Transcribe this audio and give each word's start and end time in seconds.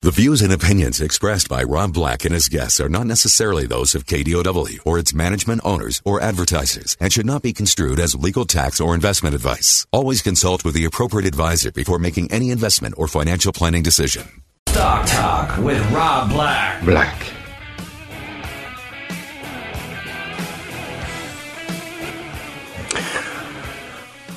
The 0.00 0.12
views 0.12 0.42
and 0.42 0.52
opinions 0.52 1.00
expressed 1.00 1.48
by 1.48 1.64
Rob 1.64 1.92
Black 1.92 2.24
and 2.24 2.32
his 2.32 2.48
guests 2.48 2.78
are 2.78 2.88
not 2.88 3.04
necessarily 3.06 3.66
those 3.66 3.96
of 3.96 4.06
KDOW 4.06 4.78
or 4.86 4.96
its 4.96 5.12
management 5.12 5.60
owners 5.64 6.00
or 6.04 6.20
advertisers 6.20 6.96
and 7.00 7.12
should 7.12 7.26
not 7.26 7.42
be 7.42 7.52
construed 7.52 7.98
as 7.98 8.14
legal 8.14 8.44
tax 8.44 8.80
or 8.80 8.94
investment 8.94 9.34
advice. 9.34 9.88
Always 9.90 10.22
consult 10.22 10.64
with 10.64 10.74
the 10.74 10.84
appropriate 10.84 11.26
advisor 11.26 11.72
before 11.72 11.98
making 11.98 12.30
any 12.30 12.50
investment 12.50 12.94
or 12.96 13.08
financial 13.08 13.52
planning 13.52 13.82
decision. 13.82 14.22
Stock 14.68 15.04
Talk 15.08 15.58
with 15.64 15.84
Rob 15.90 16.30
Black. 16.30 16.84
Black. 16.84 17.32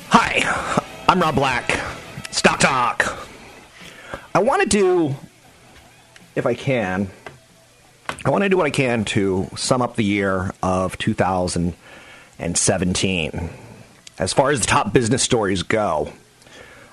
Hi, 0.08 0.92
I'm 1.08 1.20
Rob 1.20 1.36
Black. 1.36 1.80
Stock 2.32 2.58
Talk. 2.58 3.28
I 4.34 4.40
want 4.40 4.62
to 4.62 4.68
do, 4.68 5.14
if 6.34 6.46
I 6.46 6.54
can, 6.54 7.10
I 8.24 8.30
want 8.30 8.42
to 8.44 8.48
do 8.48 8.56
what 8.56 8.66
I 8.66 8.70
can 8.70 9.04
to 9.06 9.48
sum 9.56 9.82
up 9.82 9.96
the 9.96 10.04
year 10.04 10.52
of 10.62 10.96
2017. 10.98 13.50
As 14.18 14.32
far 14.32 14.50
as 14.50 14.60
the 14.60 14.66
top 14.66 14.92
business 14.92 15.22
stories 15.22 15.62
go, 15.62 16.12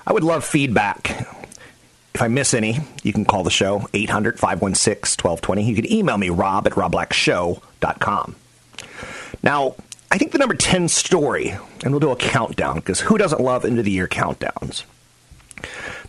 I 0.06 0.12
would 0.12 0.24
love 0.24 0.44
feedback. 0.44 1.26
If 2.14 2.22
I 2.22 2.28
miss 2.28 2.54
any, 2.54 2.78
you 3.02 3.12
can 3.12 3.24
call 3.24 3.42
the 3.44 3.50
show 3.50 3.88
800 3.94 4.38
516 4.38 5.22
1220. 5.22 5.62
You 5.62 5.76
can 5.76 5.92
email 5.92 6.18
me, 6.18 6.30
rob 6.30 6.66
at 6.66 6.72
robblackshow.com. 6.72 8.36
Now, 9.42 9.74
I 10.10 10.18
think 10.18 10.32
the 10.32 10.38
number 10.38 10.54
10 10.54 10.88
story, 10.88 11.56
and 11.84 11.92
we'll 11.92 12.00
do 12.00 12.10
a 12.10 12.16
countdown 12.16 12.76
because 12.76 13.00
who 13.00 13.16
doesn't 13.16 13.40
love 13.40 13.64
end 13.64 13.78
of 13.78 13.84
the 13.84 13.92
year 13.92 14.08
countdowns? 14.08 14.82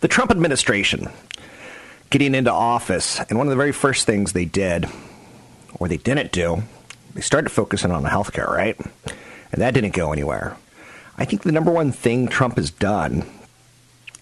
The 0.00 0.08
Trump 0.08 0.32
administration 0.32 1.08
getting 2.12 2.34
into 2.34 2.52
office, 2.52 3.18
and 3.20 3.38
one 3.38 3.46
of 3.46 3.50
the 3.50 3.56
very 3.56 3.72
first 3.72 4.04
things 4.04 4.32
they 4.32 4.44
did, 4.44 4.86
or 5.80 5.88
they 5.88 5.96
didn't 5.96 6.30
do, 6.30 6.62
they 7.14 7.22
started 7.22 7.48
focusing 7.48 7.90
on 7.90 8.04
healthcare, 8.04 8.48
right? 8.48 8.78
And 9.50 9.62
that 9.62 9.72
didn't 9.72 9.94
go 9.94 10.12
anywhere. 10.12 10.58
I 11.16 11.24
think 11.24 11.42
the 11.42 11.52
number 11.52 11.70
one 11.70 11.90
thing 11.90 12.28
Trump 12.28 12.56
has 12.56 12.70
done, 12.70 13.24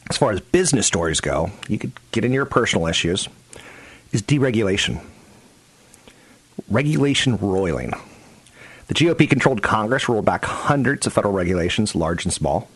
as 0.09 0.17
far 0.17 0.31
as 0.31 0.41
business 0.41 0.87
stories 0.87 1.21
go, 1.21 1.51
you 1.69 1.79
could 1.79 1.91
get 2.13 2.25
into 2.25 2.37
your 2.37 2.47
personal 2.47 2.87
issues, 2.87 3.29
is 4.13 4.23
deregulation. 4.23 5.05
Regulation 6.69 7.39
roiling. 7.39 7.93
The 8.87 8.95
GOP 8.95 9.29
controlled 9.29 9.65
Congress 9.65 10.09
rolled 10.09 10.25
back 10.25 10.45
hundreds 10.45 11.09
of 11.09 11.13
federal 11.13 11.35
regulations, 11.35 11.97
large 11.97 12.25
and 12.25 12.33
small, 12.33 12.69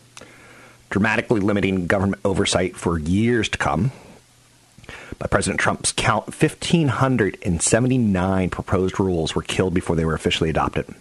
dramatically 0.89 1.39
limiting 1.39 1.87
government 1.87 2.21
oversight 2.25 2.75
for 2.75 2.99
years 2.99 3.47
to 3.47 3.57
come. 3.57 3.93
By 5.17 5.27
President 5.27 5.59
Trump's 5.59 5.93
count, 5.93 6.25
1,579 6.25 8.49
proposed 8.49 8.99
rules 8.99 9.33
were 9.33 9.41
killed 9.41 9.73
before 9.73 9.95
they 9.95 10.05
were 10.05 10.13
officially 10.13 10.49
adopted. 10.49 10.93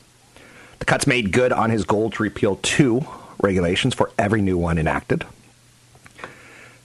The 0.78 0.84
cuts 0.84 1.06
made 1.06 1.32
good 1.32 1.52
on 1.52 1.70
his 1.70 1.84
goal 1.84 2.10
to 2.10 2.22
repeal 2.22 2.58
two 2.62 3.06
regulations 3.42 3.94
for 3.94 4.12
every 4.18 4.42
new 4.42 4.56
one 4.56 4.78
enacted. 4.78 5.24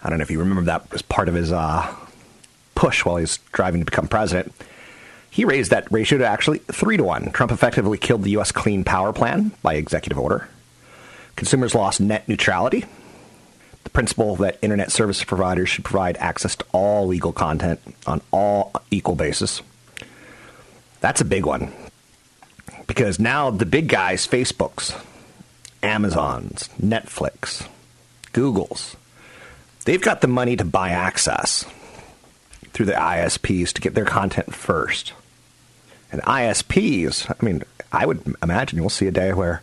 I 0.02 0.10
don't 0.10 0.18
know 0.18 0.24
if 0.24 0.32
you 0.32 0.40
remember 0.40 0.64
that 0.64 0.92
was 0.92 1.02
part 1.02 1.28
of 1.28 1.36
his 1.36 1.52
uh, 1.52 1.94
push 2.76 3.06
while 3.06 3.18
he 3.18 3.22
was 3.22 3.38
driving 3.52 3.82
to 3.82 3.86
become 3.86 4.08
president. 4.08 4.54
He 5.30 5.46
raised 5.46 5.72
that 5.72 5.92
ratio 5.92 6.18
to 6.20 6.26
actually 6.26 6.60
3 6.60 6.98
to 6.98 7.04
1. 7.04 7.32
Trump 7.32 7.52
effectively 7.52 7.98
killed 7.98 8.24
the 8.24 8.32
U.S. 8.32 8.52
Clean 8.52 8.84
Power 8.84 9.14
Plan 9.14 9.52
by 9.62 9.76
executive 9.76 10.18
order. 10.18 10.48
Consumers 11.36 11.76
lost 11.76 12.02
net 12.02 12.28
neutrality. 12.28 12.86
The 13.84 13.90
principle 13.90 14.36
that 14.38 14.60
internet 14.62 14.92
service 14.92 15.24
providers 15.24 15.70
should 15.70 15.86
provide 15.86 16.18
access 16.18 16.56
to 16.58 16.66
all 16.72 17.08
legal 17.08 17.32
content 17.32 17.80
on 18.06 18.22
all 18.32 18.74
equal 18.92 19.16
basis. 19.16 19.62
That's 21.02 21.22
a 21.22 21.26
big 21.26 21.46
one. 21.46 21.72
Because 22.88 23.20
now 23.20 23.50
the 23.52 23.66
big 23.66 23.88
guys, 23.88 24.28
Facebooks, 24.28 25.00
Amazons, 25.82 26.70
Netflix, 26.82 27.68
Googles, 28.34 28.96
they've 29.86 30.02
got 30.02 30.22
the 30.22 30.28
money 30.28 30.56
to 30.56 30.66
buy 30.66 30.90
access 30.90 31.66
through 32.74 32.88
the 32.88 32.94
ISPs 32.94 33.74
to 33.74 33.82
get 33.82 33.96
their 33.96 34.06
content 34.06 34.54
first. 34.54 35.14
And 36.12 36.22
ISPs, 36.24 37.30
I 37.30 37.46
mean, 37.46 37.64
I 37.92 38.06
would 38.06 38.36
imagine 38.44 38.80
we'll 38.80 38.90
see 38.90 39.08
a 39.08 39.12
day 39.12 39.34
where 39.34 39.62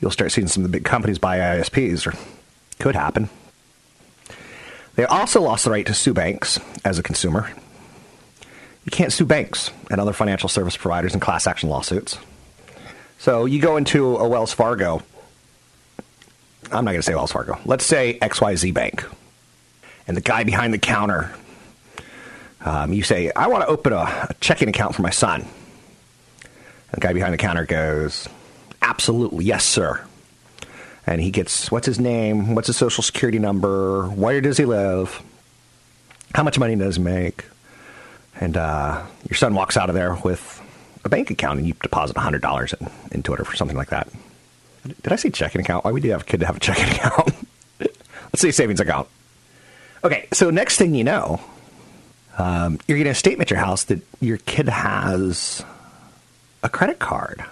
you'll 0.00 0.10
start 0.10 0.32
seeing 0.32 0.46
some 0.46 0.64
of 0.64 0.70
the 0.70 0.76
big 0.76 0.84
companies 0.84 1.18
buy 1.18 1.38
ISPs, 1.38 2.06
or 2.06 2.14
could 2.78 2.96
happen. 2.96 3.28
They 4.96 5.04
also 5.04 5.40
lost 5.40 5.64
the 5.64 5.70
right 5.70 5.86
to 5.86 5.94
sue 5.94 6.14
banks 6.14 6.60
as 6.84 6.98
a 6.98 7.02
consumer. 7.02 7.50
You 8.84 8.90
can't 8.90 9.12
sue 9.12 9.24
banks 9.24 9.70
and 9.90 10.00
other 10.00 10.12
financial 10.12 10.48
service 10.48 10.76
providers 10.76 11.14
in 11.14 11.20
class 11.20 11.46
action 11.46 11.68
lawsuits. 11.68 12.18
So 13.18 13.46
you 13.46 13.60
go 13.60 13.76
into 13.76 14.16
a 14.16 14.28
Wells 14.28 14.52
Fargo. 14.52 15.02
I'm 16.70 16.84
not 16.84 16.92
going 16.92 16.96
to 16.96 17.02
say 17.02 17.14
Wells 17.14 17.32
Fargo. 17.32 17.58
Let's 17.64 17.84
say 17.84 18.18
XYZ 18.20 18.74
Bank. 18.74 19.04
And 20.06 20.16
the 20.16 20.20
guy 20.20 20.44
behind 20.44 20.74
the 20.74 20.78
counter, 20.78 21.34
um, 22.60 22.92
you 22.92 23.02
say, 23.02 23.32
I 23.34 23.46
want 23.46 23.62
to 23.62 23.68
open 23.68 23.92
a, 23.92 24.26
a 24.28 24.34
checking 24.40 24.68
account 24.68 24.94
for 24.94 25.02
my 25.02 25.10
son. 25.10 25.40
And 25.40 25.50
the 26.92 27.00
guy 27.00 27.14
behind 27.14 27.32
the 27.32 27.38
counter 27.38 27.64
goes, 27.64 28.28
Absolutely, 28.82 29.46
yes, 29.46 29.64
sir. 29.64 30.04
And 31.06 31.20
he 31.20 31.30
gets 31.30 31.70
what's 31.70 31.86
his 31.86 32.00
name, 32.00 32.54
what's 32.54 32.68
his 32.68 32.76
social 32.76 33.02
security 33.02 33.38
number, 33.38 34.08
where 34.08 34.40
does 34.40 34.56
he 34.56 34.64
live, 34.64 35.22
how 36.34 36.42
much 36.42 36.58
money 36.58 36.76
does 36.76 36.96
he 36.96 37.02
make, 37.02 37.44
and 38.40 38.56
uh, 38.56 39.04
your 39.28 39.36
son 39.36 39.54
walks 39.54 39.76
out 39.76 39.88
of 39.88 39.94
there 39.94 40.14
with 40.24 40.60
a 41.04 41.08
bank 41.08 41.30
account 41.30 41.58
and 41.58 41.68
you 41.68 41.74
deposit 41.82 42.16
hundred 42.16 42.42
dollars 42.42 42.72
in, 42.72 42.90
into 43.12 43.32
it 43.34 43.40
or 43.40 43.54
something 43.54 43.76
like 43.76 43.90
that. 43.90 44.08
Did 45.02 45.12
I 45.12 45.16
say 45.16 45.30
checking 45.30 45.60
account? 45.60 45.84
Why 45.84 45.92
would 45.92 46.04
you 46.04 46.12
have 46.12 46.22
a 46.22 46.24
kid 46.24 46.40
to 46.40 46.46
have 46.46 46.56
a 46.56 46.60
checking 46.60 46.84
account? 46.84 47.34
Let's 47.78 48.40
say 48.40 48.50
savings 48.50 48.80
account. 48.80 49.08
Okay, 50.02 50.28
so 50.32 50.50
next 50.50 50.76
thing 50.76 50.94
you 50.94 51.04
know, 51.04 51.40
um, 52.36 52.78
you're 52.86 52.98
getting 52.98 53.12
a 53.12 53.14
statement 53.14 53.48
at 53.48 53.50
your 53.50 53.64
house 53.64 53.84
that 53.84 54.00
your 54.20 54.38
kid 54.38 54.68
has 54.68 55.64
a 56.62 56.68
credit 56.68 56.98
card 56.98 57.44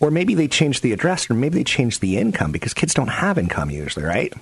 or 0.00 0.10
maybe 0.10 0.34
they 0.34 0.48
changed 0.48 0.82
the 0.82 0.92
address, 0.92 1.30
or 1.30 1.34
maybe 1.34 1.58
they 1.58 1.64
changed 1.64 2.00
the 2.00 2.16
income 2.16 2.50
because 2.52 2.74
kids 2.74 2.94
don't 2.94 3.08
have 3.08 3.38
income 3.38 3.70
usually, 3.70 4.04
right? 4.04 4.32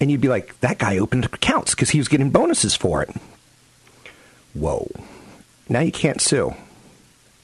And 0.00 0.10
you'd 0.10 0.20
be 0.20 0.28
like, 0.28 0.58
that 0.60 0.78
guy 0.78 0.98
opened 0.98 1.26
accounts 1.26 1.74
because 1.74 1.90
he 1.90 1.98
was 1.98 2.08
getting 2.08 2.30
bonuses 2.30 2.74
for 2.74 3.02
it. 3.02 3.10
Whoa. 4.54 4.90
Now 5.68 5.80
you 5.80 5.92
can't 5.92 6.20
sue. 6.20 6.54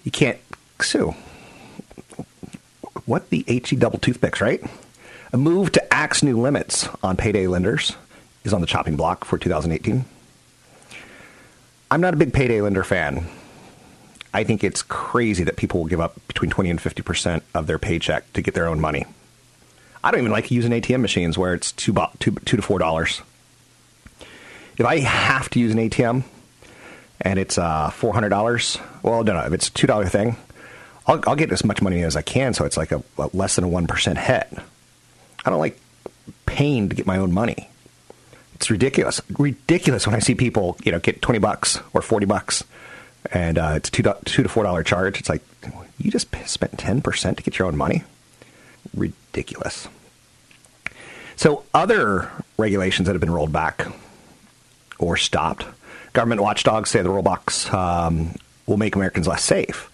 You 0.05 0.11
can't 0.11 0.39
sue. 0.81 1.15
What 3.05 3.31
the 3.31 3.45
HE 3.47 3.77
double 3.77 3.99
toothpicks, 3.99 4.41
right? 4.41 4.63
A 5.33 5.37
move 5.37 5.73
to 5.73 5.93
axe 5.95 6.23
new 6.23 6.41
limits 6.41 6.89
on 7.03 7.17
payday 7.17 7.47
lenders 7.47 7.97
is 8.45 8.53
on 8.53 8.61
the 8.61 8.67
chopping 8.67 8.97
block 8.97 9.25
for 9.25 9.39
2018. 9.39 10.05
I'm 11.91 12.01
not 12.01 12.15
a 12.15 12.17
big 12.17 12.33
payday 12.33 12.61
lender 12.61 12.85
fan. 12.85 13.27
I 14.35 14.45
think 14.45 14.65
it's 14.65 14.83
crazy 14.83 15.45
that 15.45 15.57
people 15.57 15.81
will 15.81 15.89
give 15.89 16.01
up 16.01 16.17
between 16.27 16.51
20 16.51 16.71
and 16.71 16.79
50% 16.79 17.43
of 17.55 17.67
their 17.67 17.79
paycheck 17.79 18.33
to 18.33 18.43
get 18.43 18.55
their 18.55 18.67
own 18.67 18.81
money. 18.81 19.05
I 20.03 20.11
don't 20.11 20.21
even 20.21 20.33
like 20.33 20.51
using 20.51 20.73
ATM 20.73 21.01
machines 21.01 21.39
where 21.39 21.55
it's 21.55 21.71
two 21.73 21.93
to 21.93 22.63
four 22.63 22.79
dollars. 22.79 23.23
If 24.79 24.87
I 24.87 25.01
have 25.01 25.51
to 25.51 25.61
use 25.61 25.73
an 25.73 25.79
ATM 25.79 26.25
and 27.21 27.39
it's 27.39 27.57
uh, 27.59 27.91
four 27.91 28.13
hundred 28.13 28.31
dollars, 28.31 28.79
well, 29.03 29.23
no, 29.23 29.35
no. 29.35 29.41
If 29.41 29.53
it's 29.53 29.69
a 29.69 29.73
two 29.73 29.87
dollar 29.87 30.07
thing, 30.07 30.37
I'll, 31.07 31.23
I'll, 31.27 31.37
get 31.37 31.53
as 31.53 31.65
much 31.65 31.83
money 31.83 32.03
as 32.03 32.17
I 32.17 32.23
can, 32.23 32.53
so 32.55 32.65
it's 32.65 32.77
like 32.77 32.91
a, 32.91 33.03
a 33.19 33.31
less 33.33 33.55
than 33.55 33.65
a 33.65 33.69
one 33.69 33.87
percent 33.87 34.19
hit. 34.19 34.49
I 35.45 35.51
don't 35.51 35.61
like 35.61 35.79
paying 36.47 36.89
to 36.89 36.97
get 36.97 37.07
my 37.07 37.19
own 37.19 37.33
money. 37.33 37.69
It's 38.55 38.71
ridiculous, 38.71 39.21
ridiculous 39.39 40.07
when 40.07 40.17
I 40.17 40.21
see 40.21 40.35
people, 40.35 40.77
you 40.83 40.91
know, 40.91 40.99
get 40.99 41.23
twenty 41.23 41.39
bucks 41.39 41.79
or 41.93 42.03
forty 42.03 42.27
bucks 42.27 42.65
and 43.33 43.59
uh, 43.59 43.73
it's 43.77 43.91
two 43.91 44.03
two 44.25 44.43
to 44.43 44.49
four 44.49 44.65
dollar 44.65 44.83
charge. 44.83 45.19
It's 45.19 45.29
like 45.29 45.43
you 45.99 46.11
just 46.11 46.29
spent 46.47 46.79
ten 46.79 47.01
percent 47.01 47.39
to 47.39 47.43
get 47.43 47.59
your 47.59 47.67
own 47.67 47.77
money. 47.77 48.05
Ridiculous. 48.95 49.89
So 51.37 51.65
other 51.73 52.31
regulations 52.59 53.07
that 53.07 53.15
have 53.15 53.21
been 53.21 53.33
rolled 53.33 53.53
back 53.53 53.87
or 54.99 55.17
stopped. 55.17 55.67
Government 56.13 56.43
watchdogs 56.43 56.91
say 56.91 57.01
the 57.01 57.23
box 57.23 57.73
um, 57.73 58.35
will 58.67 58.77
make 58.77 58.95
Americans 58.95 59.27
less 59.27 59.43
safe. 59.43 59.89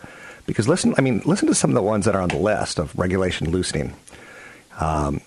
Because 0.46 0.66
listen, 0.66 0.94
I 0.98 1.02
mean, 1.02 1.22
listen 1.24 1.46
to 1.48 1.54
some 1.54 1.70
of 1.70 1.74
the 1.74 1.82
ones 1.82 2.06
that 2.06 2.16
are 2.16 2.20
on 2.20 2.30
the 2.30 2.38
list 2.38 2.78
of 2.78 2.98
regulation 2.98 3.50
loosening. 3.50 3.94
Um, 4.80 5.20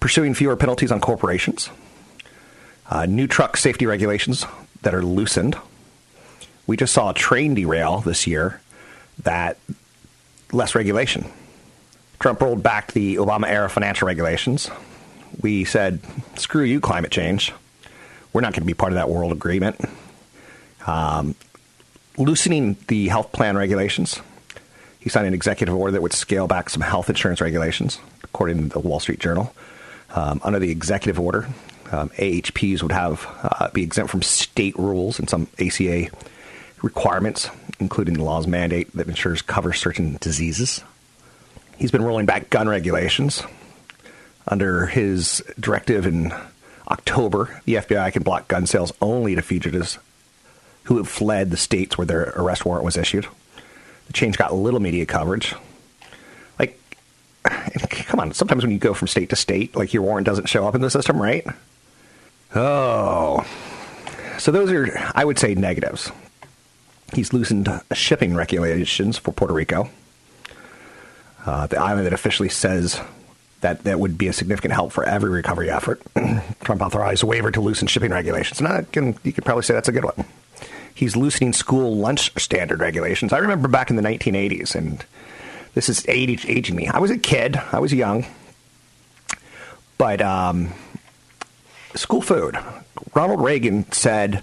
pursuing 0.00 0.34
fewer 0.34 0.56
penalties 0.56 0.92
on 0.92 1.00
corporations, 1.00 1.70
uh, 2.88 3.06
new 3.06 3.26
truck 3.26 3.56
safety 3.56 3.86
regulations 3.86 4.46
that 4.82 4.94
are 4.94 5.02
loosened. 5.02 5.56
We 6.66 6.76
just 6.76 6.92
saw 6.92 7.10
a 7.10 7.14
train 7.14 7.54
derail 7.54 8.00
this 8.00 8.26
year 8.26 8.60
that 9.22 9.58
less 10.52 10.74
regulation. 10.74 11.26
Trump 12.18 12.40
rolled 12.40 12.62
back 12.62 12.92
the 12.92 13.16
Obama 13.16 13.48
era 13.48 13.68
financial 13.68 14.06
regulations. 14.06 14.70
We 15.40 15.64
said, 15.64 16.00
screw 16.36 16.64
you, 16.64 16.80
climate 16.80 17.10
change. 17.10 17.52
We're 18.32 18.40
not 18.40 18.52
going 18.52 18.62
to 18.62 18.66
be 18.66 18.74
part 18.74 18.92
of 18.92 18.96
that 18.96 19.08
world 19.08 19.32
agreement. 19.32 19.80
Um, 20.86 21.34
loosening 22.16 22.76
the 22.88 23.08
health 23.08 23.32
plan 23.32 23.56
regulations. 23.56 24.20
He 24.98 25.08
signed 25.08 25.26
an 25.26 25.34
executive 25.34 25.74
order 25.74 25.92
that 25.92 26.02
would 26.02 26.12
scale 26.12 26.46
back 26.46 26.70
some 26.70 26.82
health 26.82 27.08
insurance 27.08 27.40
regulations, 27.40 27.98
according 28.24 28.58
to 28.58 28.68
the 28.68 28.80
Wall 28.80 28.98
Street 28.98 29.20
Journal. 29.20 29.54
Um, 30.14 30.40
under 30.42 30.58
the 30.58 30.70
executive 30.70 31.20
order, 31.20 31.48
um, 31.92 32.10
AHPs 32.10 32.82
would 32.82 32.92
have 32.92 33.26
uh, 33.42 33.68
be 33.70 33.82
exempt 33.82 34.10
from 34.10 34.22
state 34.22 34.76
rules 34.76 35.18
and 35.18 35.28
some 35.28 35.48
ACA 35.60 36.08
requirements, 36.82 37.50
including 37.78 38.14
the 38.14 38.24
law's 38.24 38.46
mandate 38.46 38.92
that 38.92 39.08
insurers 39.08 39.42
cover 39.42 39.72
certain 39.72 40.18
diseases. 40.20 40.82
He's 41.76 41.90
been 41.90 42.02
rolling 42.02 42.26
back 42.26 42.50
gun 42.50 42.68
regulations. 42.68 43.42
Under 44.48 44.86
his 44.86 45.42
directive 45.58 46.06
in 46.06 46.32
October, 46.88 47.60
the 47.64 47.74
FBI 47.74 48.12
can 48.12 48.22
block 48.22 48.48
gun 48.48 48.66
sales 48.66 48.92
only 49.02 49.34
to 49.34 49.42
fugitives 49.42 49.98
who 50.84 50.98
have 50.98 51.08
fled 51.08 51.50
the 51.50 51.56
states 51.56 51.98
where 51.98 52.06
their 52.06 52.32
arrest 52.36 52.64
warrant 52.64 52.84
was 52.84 52.96
issued. 52.96 53.26
The 54.06 54.12
change 54.12 54.38
got 54.38 54.54
little 54.54 54.78
media 54.78 55.04
coverage. 55.04 55.54
Like, 56.60 56.78
come 57.44 58.20
on, 58.20 58.32
sometimes 58.32 58.62
when 58.62 58.70
you 58.72 58.78
go 58.78 58.94
from 58.94 59.08
state 59.08 59.30
to 59.30 59.36
state, 59.36 59.74
like 59.74 59.92
your 59.92 60.04
warrant 60.04 60.26
doesn't 60.26 60.48
show 60.48 60.66
up 60.66 60.76
in 60.76 60.80
the 60.80 60.90
system, 60.90 61.20
right? 61.20 61.44
Oh. 62.54 63.44
So 64.38 64.52
those 64.52 64.70
are, 64.70 64.88
I 65.14 65.24
would 65.24 65.40
say, 65.40 65.54
negatives. 65.56 66.12
He's 67.14 67.32
loosened 67.32 67.68
shipping 67.92 68.34
regulations 68.34 69.16
for 69.16 69.32
Puerto 69.32 69.54
Rico, 69.54 69.88
uh, 71.44 71.66
the 71.66 71.78
island 71.78 72.06
that 72.06 72.12
officially 72.12 72.48
says 72.48 73.00
that 73.60 73.84
that 73.84 74.00
would 74.00 74.18
be 74.18 74.28
a 74.28 74.32
significant 74.32 74.74
help 74.74 74.92
for 74.92 75.04
every 75.04 75.30
recovery 75.30 75.70
effort. 75.70 76.02
Trump 76.64 76.82
authorized 76.82 77.22
a 77.22 77.26
waiver 77.26 77.50
to 77.50 77.60
loosen 77.60 77.88
shipping 77.88 78.10
regulations. 78.10 78.60
And 78.60 78.92
can, 78.92 79.18
you 79.22 79.32
could 79.32 79.44
probably 79.44 79.62
say 79.62 79.74
that's 79.74 79.88
a 79.88 79.92
good 79.92 80.04
one. 80.04 80.24
He's 80.94 81.14
loosening 81.14 81.52
school 81.52 81.96
lunch 81.96 82.32
standard 82.38 82.80
regulations. 82.80 83.32
I 83.32 83.38
remember 83.38 83.68
back 83.68 83.90
in 83.90 83.96
the 83.96 84.02
1980s, 84.02 84.74
and 84.74 85.04
this 85.74 85.88
is 85.88 86.06
aging 86.08 86.74
me. 86.74 86.88
I 86.88 86.98
was 86.98 87.10
a 87.10 87.18
kid, 87.18 87.56
I 87.70 87.78
was 87.78 87.92
young, 87.92 88.26
but 89.98 90.22
um, 90.22 90.72
school 91.94 92.22
food. 92.22 92.58
Ronald 93.14 93.42
Reagan 93.42 93.90
said 93.92 94.42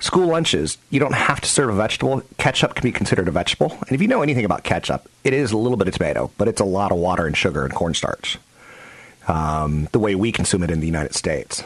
school 0.00 0.26
lunches, 0.26 0.78
you 0.90 1.00
don't 1.00 1.14
have 1.14 1.40
to 1.40 1.48
serve 1.48 1.70
a 1.70 1.76
vegetable. 1.76 2.22
Ketchup 2.38 2.74
can 2.74 2.82
be 2.82 2.92
considered 2.92 3.28
a 3.28 3.30
vegetable. 3.30 3.72
And 3.72 3.92
if 3.92 4.02
you 4.02 4.08
know 4.08 4.22
anything 4.22 4.44
about 4.44 4.62
ketchup, 4.64 5.08
it 5.24 5.32
is 5.32 5.52
a 5.52 5.56
little 5.56 5.76
bit 5.76 5.88
of 5.88 5.94
tomato, 5.94 6.30
but 6.38 6.48
it's 6.48 6.60
a 6.60 6.64
lot 6.64 6.92
of 6.92 6.98
water 6.98 7.26
and 7.26 7.36
sugar 7.36 7.64
and 7.64 7.74
cornstarch. 7.74 8.38
Um, 9.28 9.88
the 9.92 9.98
way 9.98 10.14
we 10.14 10.30
consume 10.32 10.62
it 10.62 10.70
in 10.70 10.80
the 10.80 10.86
United 10.86 11.14
States. 11.14 11.64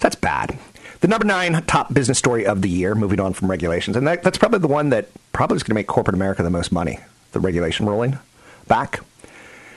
That's 0.00 0.16
bad. 0.16 0.58
The 1.00 1.08
number 1.08 1.26
nine 1.26 1.62
top 1.64 1.94
business 1.94 2.18
story 2.18 2.44
of 2.44 2.60
the 2.60 2.68
year, 2.68 2.94
moving 2.94 3.20
on 3.20 3.32
from 3.32 3.50
regulations, 3.50 3.96
and 3.96 4.06
that, 4.06 4.22
that's 4.22 4.36
probably 4.36 4.58
the 4.58 4.68
one 4.68 4.90
that 4.90 5.08
probably 5.32 5.56
is 5.56 5.62
going 5.62 5.70
to 5.70 5.74
make 5.74 5.86
corporate 5.86 6.14
America 6.14 6.42
the 6.42 6.50
most 6.50 6.72
money. 6.72 6.98
The 7.32 7.40
regulation 7.40 7.86
ruling 7.86 8.18
back. 8.68 9.00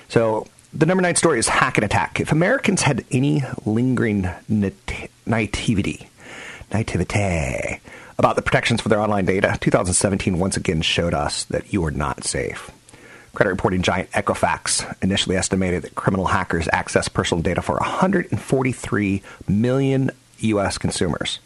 So 0.10 0.48
the 0.74 0.86
number 0.86 1.01
nine 1.01 1.16
story 1.16 1.40
is 1.40 1.48
hack 1.48 1.78
and 1.78 1.86
attack. 1.86 2.19
If 2.19 2.31
Americans 2.31 2.81
had 2.81 3.06
any 3.12 3.44
lingering 3.66 4.30
nat- 4.50 5.10
nativity, 5.25 6.10
nativete 6.74 7.80
about 8.18 8.36
the 8.36 8.42
protections 8.42 8.81
for 8.81 8.90
their 8.90 9.00
online 9.00 9.25
data, 9.25 9.58
2017 9.60 10.40
once 10.40 10.58
again 10.58 10.81
showed 10.81 11.14
us 11.14 11.46
that 11.46 11.74
you 11.74 11.84
are 11.86 11.92
not 11.92 12.24
safe. 12.24 12.72
Credit 13.34 13.50
reporting 13.50 13.81
giant 13.81 14.12
Equifax 14.12 14.96
initially 15.02 15.36
estimated 15.36 15.84
that 15.84 15.96
criminal 15.96 16.28
hackers 16.28 16.70
access 16.72 17.08
personal 17.08 17.42
data 17.42 17.62
for 17.62 17.75
143 17.78 19.24
million 19.48 20.12
U.S. 20.40 20.78
consumers. 20.78 21.40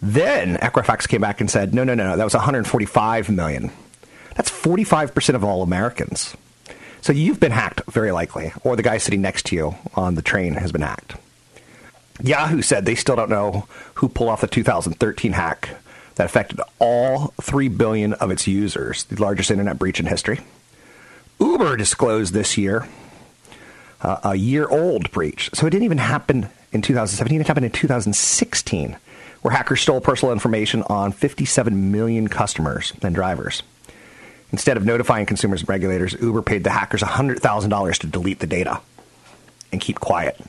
Then 0.00 0.56
Equifax 0.56 1.06
came 1.08 1.20
back 1.20 1.40
and 1.40 1.50
said, 1.50 1.74
no, 1.74 1.84
no, 1.84 1.94
no, 1.94 2.04
no, 2.04 2.16
that 2.16 2.24
was 2.24 2.34
145 2.34 3.28
million. 3.28 3.70
That's 4.36 4.50
45% 4.50 5.34
of 5.34 5.44
all 5.44 5.62
Americans. 5.62 6.34
So 7.02 7.12
you've 7.12 7.40
been 7.40 7.52
hacked, 7.52 7.82
very 7.90 8.10
likely, 8.10 8.52
or 8.64 8.74
the 8.74 8.82
guy 8.82 8.98
sitting 8.98 9.20
next 9.20 9.46
to 9.46 9.56
you 9.56 9.74
on 9.94 10.14
the 10.14 10.22
train 10.22 10.54
has 10.54 10.72
been 10.72 10.82
hacked. 10.82 11.16
Yahoo 12.22 12.62
said 12.62 12.84
they 12.84 12.94
still 12.94 13.16
don't 13.16 13.30
know 13.30 13.66
who 13.94 14.08
pulled 14.08 14.30
off 14.30 14.40
the 14.40 14.46
2013 14.46 15.32
hack 15.32 15.70
that 16.14 16.24
affected 16.24 16.60
all 16.78 17.34
3 17.40 17.68
billion 17.68 18.14
of 18.14 18.30
its 18.30 18.46
users, 18.46 19.04
the 19.04 19.20
largest 19.20 19.50
internet 19.50 19.78
breach 19.78 20.00
in 20.00 20.06
history. 20.06 20.40
Uber 21.38 21.76
disclosed 21.76 22.32
this 22.32 22.56
year 22.56 22.86
uh, 24.00 24.18
a 24.22 24.34
year 24.36 24.68
old 24.68 25.10
breach. 25.10 25.50
So 25.54 25.66
it 25.66 25.70
didn't 25.70 25.84
even 25.84 25.98
happen 25.98 26.48
in 26.72 26.82
2017, 26.82 27.40
it 27.40 27.46
happened 27.46 27.66
in 27.66 27.72
2016, 27.72 28.96
where 29.42 29.52
hackers 29.54 29.80
stole 29.80 30.00
personal 30.00 30.32
information 30.32 30.82
on 30.84 31.12
57 31.12 31.92
million 31.92 32.28
customers 32.28 32.92
and 33.02 33.14
drivers. 33.14 33.62
Instead 34.52 34.76
of 34.76 34.84
notifying 34.84 35.26
consumers 35.26 35.60
and 35.60 35.68
regulators, 35.68 36.14
Uber 36.20 36.42
paid 36.42 36.64
the 36.64 36.70
hackers 36.70 37.02
$100,000 37.02 37.98
to 37.98 38.06
delete 38.06 38.38
the 38.38 38.46
data 38.46 38.80
and 39.72 39.80
keep 39.80 39.98
quiet. 39.98 40.40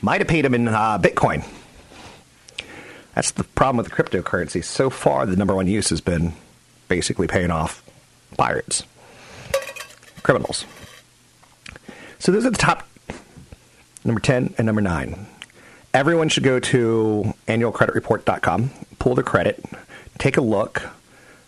Might 0.00 0.20
have 0.20 0.28
paid 0.28 0.44
them 0.44 0.54
in 0.54 0.68
uh, 0.68 0.98
Bitcoin. 0.98 1.44
That's 3.14 3.32
the 3.32 3.44
problem 3.44 3.78
with 3.78 3.88
the 3.88 3.92
cryptocurrency. 3.92 4.62
So 4.62 4.90
far, 4.90 5.26
the 5.26 5.36
number 5.36 5.54
one 5.54 5.66
use 5.66 5.90
has 5.90 6.00
been 6.00 6.34
basically 6.86 7.26
paying 7.26 7.50
off 7.50 7.82
pirates, 8.36 8.84
criminals. 10.22 10.64
So 12.18 12.32
those 12.32 12.46
are 12.46 12.50
the 12.50 12.58
top 12.58 12.88
number 14.04 14.20
10 14.20 14.54
and 14.56 14.66
number 14.66 14.80
9. 14.80 15.26
Everyone 15.94 16.28
should 16.28 16.44
go 16.44 16.60
to 16.60 17.34
annualcreditreport.com, 17.48 18.70
pull 18.98 19.14
their 19.14 19.24
credit, 19.24 19.64
take 20.18 20.36
a 20.36 20.40
look, 20.40 20.82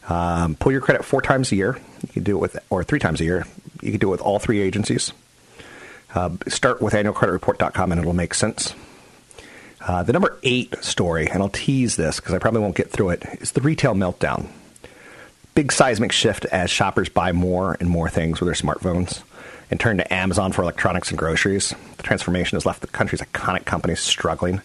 um, 0.08 0.56
pull 0.56 0.72
your 0.72 0.80
credit 0.80 1.04
four 1.04 1.22
times 1.22 1.52
a 1.52 1.56
year. 1.56 1.78
You 2.02 2.08
can 2.08 2.22
do 2.24 2.36
it 2.36 2.40
with, 2.40 2.58
or 2.70 2.82
three 2.82 2.98
times 2.98 3.20
a 3.20 3.24
year. 3.24 3.46
You 3.80 3.92
can 3.92 4.00
do 4.00 4.08
it 4.08 4.10
with 4.10 4.20
all 4.20 4.38
three 4.38 4.60
agencies. 4.60 5.12
Uh, 6.14 6.30
start 6.48 6.82
with 6.82 6.94
annualcreditreport.com 6.94 7.92
and 7.92 8.00
it'll 8.00 8.12
make 8.12 8.34
sense. 8.34 8.74
Uh, 9.80 10.02
the 10.02 10.12
number 10.12 10.38
eight 10.42 10.74
story, 10.82 11.28
and 11.28 11.42
I'll 11.42 11.48
tease 11.48 11.96
this 11.96 12.20
because 12.20 12.34
I 12.34 12.38
probably 12.38 12.60
won't 12.60 12.76
get 12.76 12.90
through 12.90 13.10
it, 13.10 13.24
is 13.40 13.52
the 13.52 13.60
retail 13.60 13.94
meltdown. 13.94 14.48
Big 15.54 15.72
seismic 15.72 16.12
shift 16.12 16.44
as 16.46 16.70
shoppers 16.70 17.08
buy 17.08 17.32
more 17.32 17.76
and 17.80 17.88
more 17.88 18.08
things 18.08 18.40
with 18.40 18.46
their 18.46 18.54
smartphones 18.54 19.22
and 19.70 19.78
turn 19.80 19.96
to 19.98 20.12
Amazon 20.12 20.52
for 20.52 20.62
electronics 20.62 21.10
and 21.10 21.18
groceries. 21.18 21.74
The 21.96 22.02
transformation 22.02 22.56
has 22.56 22.66
left 22.66 22.80
the 22.80 22.88
country's 22.88 23.20
iconic 23.20 23.64
companies 23.64 24.00
struggling. 24.00 24.60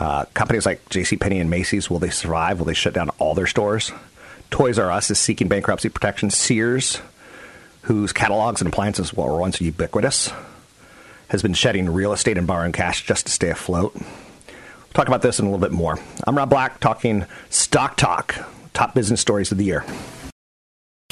Uh, 0.00 0.24
companies 0.34 0.66
like 0.66 0.84
JCPenney 0.88 1.40
and 1.40 1.50
Macy's, 1.50 1.88
will 1.88 2.00
they 2.00 2.10
survive? 2.10 2.58
Will 2.58 2.66
they 2.66 2.74
shut 2.74 2.94
down 2.94 3.10
all 3.18 3.34
their 3.34 3.46
stores? 3.46 3.92
Toys 4.50 4.78
R 4.78 4.90
Us 4.90 5.10
is 5.10 5.18
seeking 5.18 5.48
bankruptcy 5.48 5.88
protection. 5.88 6.30
Sears, 6.30 7.00
whose 7.82 8.12
catalogs 8.12 8.60
and 8.60 8.68
appliances 8.68 9.12
were 9.14 9.36
once 9.36 9.60
ubiquitous, 9.60 10.32
has 11.28 11.42
been 11.42 11.54
shedding 11.54 11.88
real 11.88 12.12
estate 12.12 12.38
and 12.38 12.46
borrowing 12.46 12.72
cash 12.72 13.04
just 13.04 13.26
to 13.26 13.32
stay 13.32 13.50
afloat. 13.50 13.94
We'll 13.94 14.92
talk 14.92 15.08
about 15.08 15.22
this 15.22 15.38
in 15.38 15.46
a 15.46 15.48
little 15.48 15.60
bit 15.66 15.72
more. 15.72 15.98
I'm 16.26 16.36
Rob 16.36 16.50
Black 16.50 16.80
talking 16.80 17.26
Stock 17.50 17.96
Talk, 17.96 18.36
top 18.72 18.94
business 18.94 19.20
stories 19.20 19.50
of 19.52 19.58
the 19.58 19.64
year. 19.64 19.84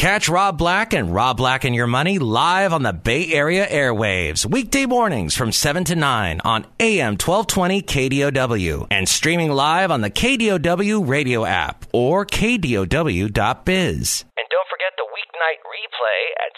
Catch 0.02 0.28
Rob 0.28 0.59
Black 0.59 0.95
and 0.95 1.14
Rob 1.14 1.37
Black 1.37 1.62
and 1.62 1.76
Your 1.76 1.87
Money 1.87 2.19
live 2.19 2.73
on 2.73 2.83
the 2.83 2.92
Bay 2.92 3.33
Area 3.33 3.64
airwaves, 3.69 4.45
weekday 4.45 4.85
mornings 4.85 5.37
from 5.37 5.52
7 5.52 5.85
to 5.85 5.95
9 5.95 6.40
on 6.45 6.66
AM 6.81 7.12
1220 7.12 7.83
KDOW 7.83 8.88
and 8.90 9.09
streaming 9.09 9.52
live 9.52 9.92
on 9.92 10.00
the 10.00 10.11
KDOW 10.11 11.07
radio 11.09 11.45
app 11.45 11.87
or 11.92 12.26
KDOW.biz. 12.26 14.25
And 14.37 14.47
don't 14.50 14.69
forget 14.69 14.92
the 14.97 15.07
weeknight 15.14 15.61
replay 15.71 16.33
at 16.42 16.52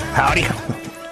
7. 0.00 0.14
Howdy. 0.14 1.00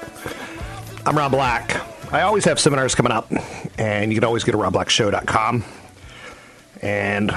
I'm 1.04 1.16
Rob 1.16 1.32
Black. 1.32 2.12
I 2.12 2.22
always 2.22 2.44
have 2.44 2.60
seminars 2.60 2.94
coming 2.94 3.12
up, 3.12 3.32
and 3.78 4.12
you 4.12 4.16
can 4.16 4.24
always 4.24 4.44
go 4.44 4.52
to 4.52 4.58
robblackshow.com 4.58 5.64
and 6.80 7.32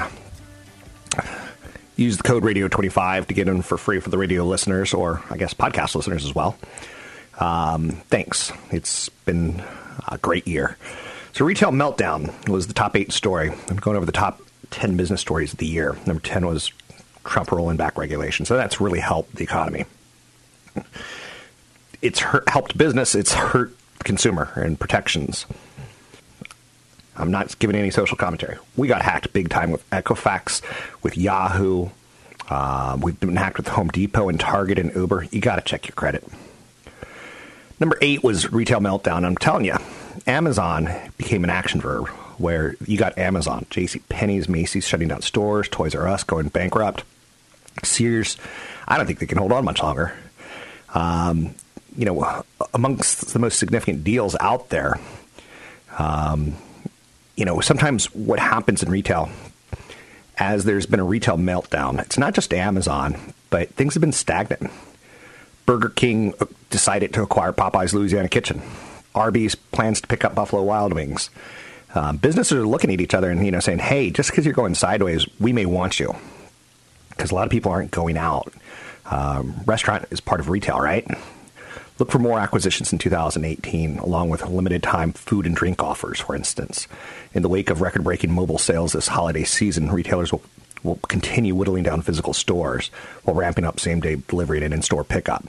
use 1.96 2.16
the 2.16 2.22
code 2.22 2.42
radio25 2.42 3.26
to 3.26 3.34
get 3.34 3.48
in 3.48 3.62
for 3.62 3.76
free 3.76 4.00
for 4.00 4.10
the 4.10 4.18
radio 4.18 4.44
listeners 4.44 4.94
or 4.94 5.22
I 5.30 5.36
guess 5.36 5.54
podcast 5.54 5.94
listeners 5.94 6.24
as 6.24 6.34
well. 6.34 6.56
Um, 7.40 7.90
thanks. 8.08 8.52
It's 8.70 9.08
been 9.08 9.62
a 10.08 10.18
great 10.18 10.46
year. 10.46 10.76
So, 11.32 11.44
retail 11.44 11.70
meltdown 11.70 12.48
was 12.48 12.66
the 12.66 12.74
top 12.74 12.96
eight 12.96 13.12
story. 13.12 13.50
I'm 13.68 13.76
going 13.76 13.96
over 13.96 14.06
the 14.06 14.12
top 14.12 14.40
10 14.70 14.96
business 14.96 15.20
stories 15.20 15.52
of 15.52 15.58
the 15.58 15.66
year. 15.66 15.96
Number 16.06 16.20
10 16.20 16.46
was 16.46 16.70
Trump 17.24 17.50
rolling 17.52 17.76
back 17.76 17.98
regulation. 17.98 18.46
So, 18.46 18.56
that's 18.56 18.80
really 18.80 19.00
helped 19.00 19.34
the 19.34 19.42
economy. 19.44 19.84
It's 22.02 22.20
hurt, 22.20 22.48
helped 22.48 22.76
business, 22.76 23.14
it's 23.14 23.32
hurt 23.32 23.72
consumer 24.04 24.52
and 24.54 24.78
protections. 24.78 25.46
I'm 27.16 27.30
not 27.30 27.58
giving 27.58 27.76
any 27.76 27.90
social 27.90 28.16
commentary. 28.16 28.58
We 28.76 28.88
got 28.88 29.02
hacked 29.02 29.32
big 29.32 29.48
time 29.48 29.70
with 29.70 29.88
Equifax, 29.90 30.62
with 31.02 31.16
Yahoo. 31.16 31.88
Um, 32.50 33.00
we've 33.00 33.18
been 33.18 33.36
hacked 33.36 33.56
with 33.56 33.68
Home 33.68 33.88
Depot 33.88 34.28
and 34.28 34.38
Target 34.38 34.78
and 34.78 34.94
Uber. 34.94 35.26
You 35.30 35.40
got 35.40 35.56
to 35.56 35.62
check 35.62 35.88
your 35.88 35.94
credit. 35.94 36.24
Number 37.80 37.98
eight 38.00 38.22
was 38.22 38.52
retail 38.52 38.80
meltdown. 38.80 39.24
I'm 39.24 39.36
telling 39.36 39.64
you, 39.64 39.76
Amazon 40.26 40.90
became 41.18 41.44
an 41.44 41.50
action 41.50 41.80
verb 41.80 42.08
where 42.38 42.76
you 42.86 42.98
got 42.98 43.16
Amazon, 43.18 43.66
J.C. 43.70 44.00
Penney's, 44.08 44.48
Macy's 44.48 44.86
shutting 44.86 45.08
down 45.08 45.22
stores, 45.22 45.68
Toys 45.68 45.94
R 45.94 46.06
Us 46.06 46.22
going 46.22 46.48
bankrupt, 46.48 47.02
Sears. 47.82 48.36
I 48.86 48.96
don't 48.96 49.06
think 49.06 49.18
they 49.18 49.26
can 49.26 49.38
hold 49.38 49.52
on 49.52 49.64
much 49.64 49.82
longer. 49.82 50.14
Um, 50.94 51.54
you 51.96 52.04
know, 52.04 52.44
amongst 52.74 53.32
the 53.32 53.38
most 53.38 53.58
significant 53.58 54.04
deals 54.04 54.36
out 54.40 54.68
there, 54.68 54.98
um, 55.98 56.54
you 57.36 57.44
know, 57.44 57.60
sometimes 57.60 58.06
what 58.14 58.38
happens 58.38 58.82
in 58.82 58.90
retail, 58.90 59.30
as 60.38 60.64
there's 60.64 60.86
been 60.86 61.00
a 61.00 61.04
retail 61.04 61.36
meltdown, 61.36 62.00
it's 62.00 62.18
not 62.18 62.34
just 62.34 62.52
Amazon, 62.52 63.32
but 63.50 63.70
things 63.70 63.94
have 63.94 64.00
been 64.00 64.12
stagnant. 64.12 64.70
Burger 65.64 65.88
King 65.88 66.34
uh, 66.40 66.46
decided 66.70 67.12
to 67.14 67.22
acquire 67.22 67.52
Popeye's 67.52 67.94
Louisiana 67.94 68.28
Kitchen. 68.28 68.62
Arby's 69.14 69.54
plans 69.54 70.00
to 70.00 70.06
pick 70.06 70.24
up 70.24 70.34
Buffalo 70.34 70.62
Wild 70.62 70.92
Wings. 70.92 71.30
Um, 71.94 72.18
businesses 72.18 72.58
are 72.58 72.66
looking 72.66 72.92
at 72.92 73.00
each 73.00 73.14
other 73.14 73.30
and 73.30 73.44
you 73.44 73.50
know 73.50 73.60
saying, 73.60 73.78
"Hey, 73.78 74.10
just 74.10 74.30
because 74.30 74.44
you're 74.44 74.54
going 74.54 74.74
sideways, 74.74 75.26
we 75.40 75.52
may 75.52 75.64
want 75.64 75.98
you," 75.98 76.14
because 77.10 77.30
a 77.30 77.34
lot 77.34 77.46
of 77.46 77.50
people 77.50 77.72
aren't 77.72 77.90
going 77.90 78.18
out. 78.18 78.52
Um, 79.10 79.54
restaurant 79.64 80.04
is 80.10 80.20
part 80.20 80.40
of 80.40 80.50
retail, 80.50 80.78
right? 80.78 81.06
Look 81.98 82.10
for 82.10 82.18
more 82.18 82.38
acquisitions 82.38 82.92
in 82.92 82.98
2018, 82.98 83.98
along 83.98 84.28
with 84.28 84.46
limited 84.46 84.82
time 84.82 85.12
food 85.12 85.46
and 85.46 85.56
drink 85.56 85.82
offers, 85.82 86.20
for 86.20 86.36
instance. 86.36 86.88
In 87.32 87.42
the 87.42 87.48
wake 87.48 87.70
of 87.70 87.80
record 87.80 88.04
breaking 88.04 88.32
mobile 88.32 88.58
sales 88.58 88.92
this 88.92 89.08
holiday 89.08 89.44
season, 89.44 89.90
retailers 89.90 90.30
will, 90.30 90.42
will 90.82 90.96
continue 91.08 91.54
whittling 91.54 91.84
down 91.84 92.02
physical 92.02 92.34
stores 92.34 92.88
while 93.24 93.34
ramping 93.34 93.64
up 93.64 93.80
same 93.80 94.00
day 94.00 94.16
delivery 94.28 94.62
and 94.62 94.74
in 94.74 94.82
store 94.82 95.04
pickup. 95.04 95.42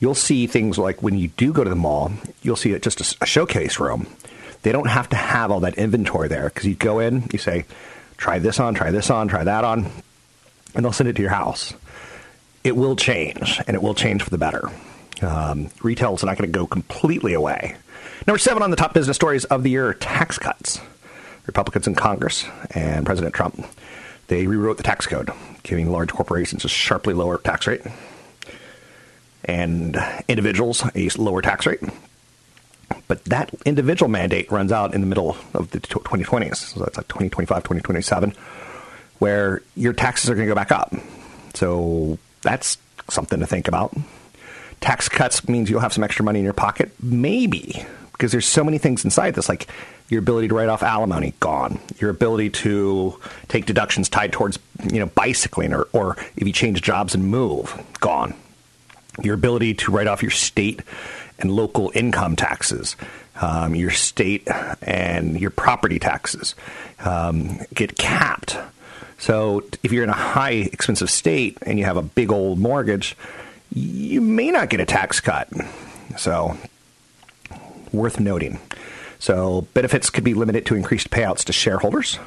You'll 0.00 0.14
see 0.14 0.46
things 0.46 0.78
like 0.78 1.02
when 1.02 1.16
you 1.16 1.28
do 1.28 1.52
go 1.52 1.64
to 1.64 1.70
the 1.70 1.76
mall, 1.76 2.12
you'll 2.42 2.56
see 2.56 2.72
it 2.72 2.82
just 2.82 3.00
a, 3.00 3.16
a 3.22 3.26
showcase 3.26 3.80
room. 3.80 4.06
They 4.62 4.72
don't 4.72 4.88
have 4.88 5.08
to 5.10 5.16
have 5.16 5.50
all 5.50 5.60
that 5.60 5.78
inventory 5.78 6.28
there 6.28 6.50
because 6.50 6.66
you 6.66 6.74
go 6.74 6.98
in, 6.98 7.26
you 7.32 7.38
say, 7.38 7.64
try 8.18 8.38
this 8.38 8.60
on, 8.60 8.74
try 8.74 8.90
this 8.90 9.08
on, 9.08 9.28
try 9.28 9.44
that 9.44 9.64
on, 9.64 9.90
and 10.74 10.84
they'll 10.84 10.92
send 10.92 11.08
it 11.08 11.16
to 11.16 11.22
your 11.22 11.30
house. 11.30 11.72
It 12.64 12.76
will 12.76 12.96
change, 12.96 13.58
and 13.66 13.74
it 13.74 13.82
will 13.82 13.94
change 13.94 14.22
for 14.22 14.28
the 14.28 14.36
better. 14.36 14.70
Um, 15.22 15.68
retail 15.82 16.14
is 16.14 16.24
not 16.24 16.38
going 16.38 16.50
to 16.50 16.58
go 16.58 16.66
completely 16.66 17.34
away. 17.34 17.76
Number 18.26 18.38
seven 18.38 18.62
on 18.62 18.70
the 18.70 18.76
top 18.76 18.94
business 18.94 19.16
stories 19.16 19.44
of 19.46 19.62
the 19.62 19.70
year 19.70 19.94
tax 19.94 20.38
cuts. 20.38 20.80
Republicans 21.46 21.86
in 21.86 21.94
Congress 21.94 22.44
and 22.70 23.04
President 23.04 23.34
Trump, 23.34 23.64
they 24.28 24.46
rewrote 24.46 24.76
the 24.76 24.82
tax 24.82 25.06
code, 25.06 25.30
giving 25.62 25.90
large 25.90 26.10
corporations 26.12 26.64
a 26.64 26.68
sharply 26.68 27.14
lower 27.14 27.38
tax 27.38 27.66
rate 27.66 27.82
and 29.44 29.96
individuals 30.28 30.84
a 30.94 31.08
lower 31.18 31.42
tax 31.42 31.66
rate. 31.66 31.80
But 33.08 33.24
that 33.24 33.52
individual 33.64 34.08
mandate 34.08 34.50
runs 34.50 34.72
out 34.72 34.94
in 34.94 35.00
the 35.00 35.06
middle 35.06 35.36
of 35.54 35.70
the 35.70 35.80
2020s. 35.80 36.56
So 36.56 36.80
that's 36.80 36.96
like 36.96 37.08
2025, 37.08 37.62
2027, 37.62 38.34
where 39.18 39.62
your 39.76 39.92
taxes 39.92 40.30
are 40.30 40.34
going 40.34 40.46
to 40.46 40.50
go 40.50 40.54
back 40.54 40.72
up. 40.72 40.94
So 41.54 42.18
that's 42.42 42.78
something 43.08 43.40
to 43.40 43.46
think 43.46 43.68
about. 43.68 43.96
Tax 44.80 45.08
cuts 45.08 45.48
means 45.48 45.68
you'll 45.68 45.80
have 45.80 45.92
some 45.92 46.04
extra 46.04 46.24
money 46.24 46.38
in 46.38 46.44
your 46.44 46.54
pocket, 46.54 46.90
maybe, 47.02 47.84
because 48.12 48.32
there's 48.32 48.46
so 48.46 48.64
many 48.64 48.78
things 48.78 49.04
inside 49.04 49.34
this, 49.34 49.48
like 49.48 49.68
your 50.08 50.20
ability 50.20 50.48
to 50.48 50.54
write 50.54 50.68
off 50.68 50.82
alimony, 50.82 51.34
gone. 51.38 51.78
Your 51.98 52.10
ability 52.10 52.50
to 52.50 53.18
take 53.48 53.66
deductions 53.66 54.08
tied 54.08 54.32
towards, 54.32 54.58
you 54.90 54.98
know, 54.98 55.06
bicycling, 55.06 55.72
or, 55.72 55.86
or 55.92 56.16
if 56.36 56.46
you 56.46 56.52
change 56.52 56.82
jobs 56.82 57.14
and 57.14 57.24
move, 57.24 57.78
gone. 58.00 58.34
Your 59.22 59.34
ability 59.34 59.74
to 59.74 59.92
write 59.92 60.06
off 60.06 60.22
your 60.22 60.30
state 60.30 60.82
and 61.38 61.50
local 61.50 61.92
income 61.94 62.36
taxes, 62.36 62.96
um, 63.40 63.74
your 63.74 63.90
state 63.90 64.48
and 64.82 65.40
your 65.40 65.50
property 65.50 65.98
taxes 65.98 66.54
um, 67.04 67.60
get 67.74 67.96
capped. 67.96 68.56
So 69.18 69.62
if 69.82 69.92
you're 69.92 70.04
in 70.04 70.10
a 70.10 70.14
high 70.14 70.52
expensive 70.72 71.10
state 71.10 71.58
and 71.62 71.78
you 71.78 71.84
have 71.84 71.96
a 71.96 72.02
big 72.02 72.32
old 72.32 72.58
mortgage, 72.58 73.16
you 73.72 74.20
may 74.20 74.50
not 74.50 74.68
get 74.68 74.80
a 74.80 74.84
tax 74.84 75.20
cut. 75.20 75.48
So, 76.16 76.56
worth 77.92 78.20
noting. 78.20 78.58
So, 79.18 79.62
benefits 79.74 80.10
could 80.10 80.24
be 80.24 80.34
limited 80.34 80.66
to 80.66 80.74
increased 80.74 81.10
payouts 81.10 81.44
to 81.44 81.52
shareholders. 81.52 82.18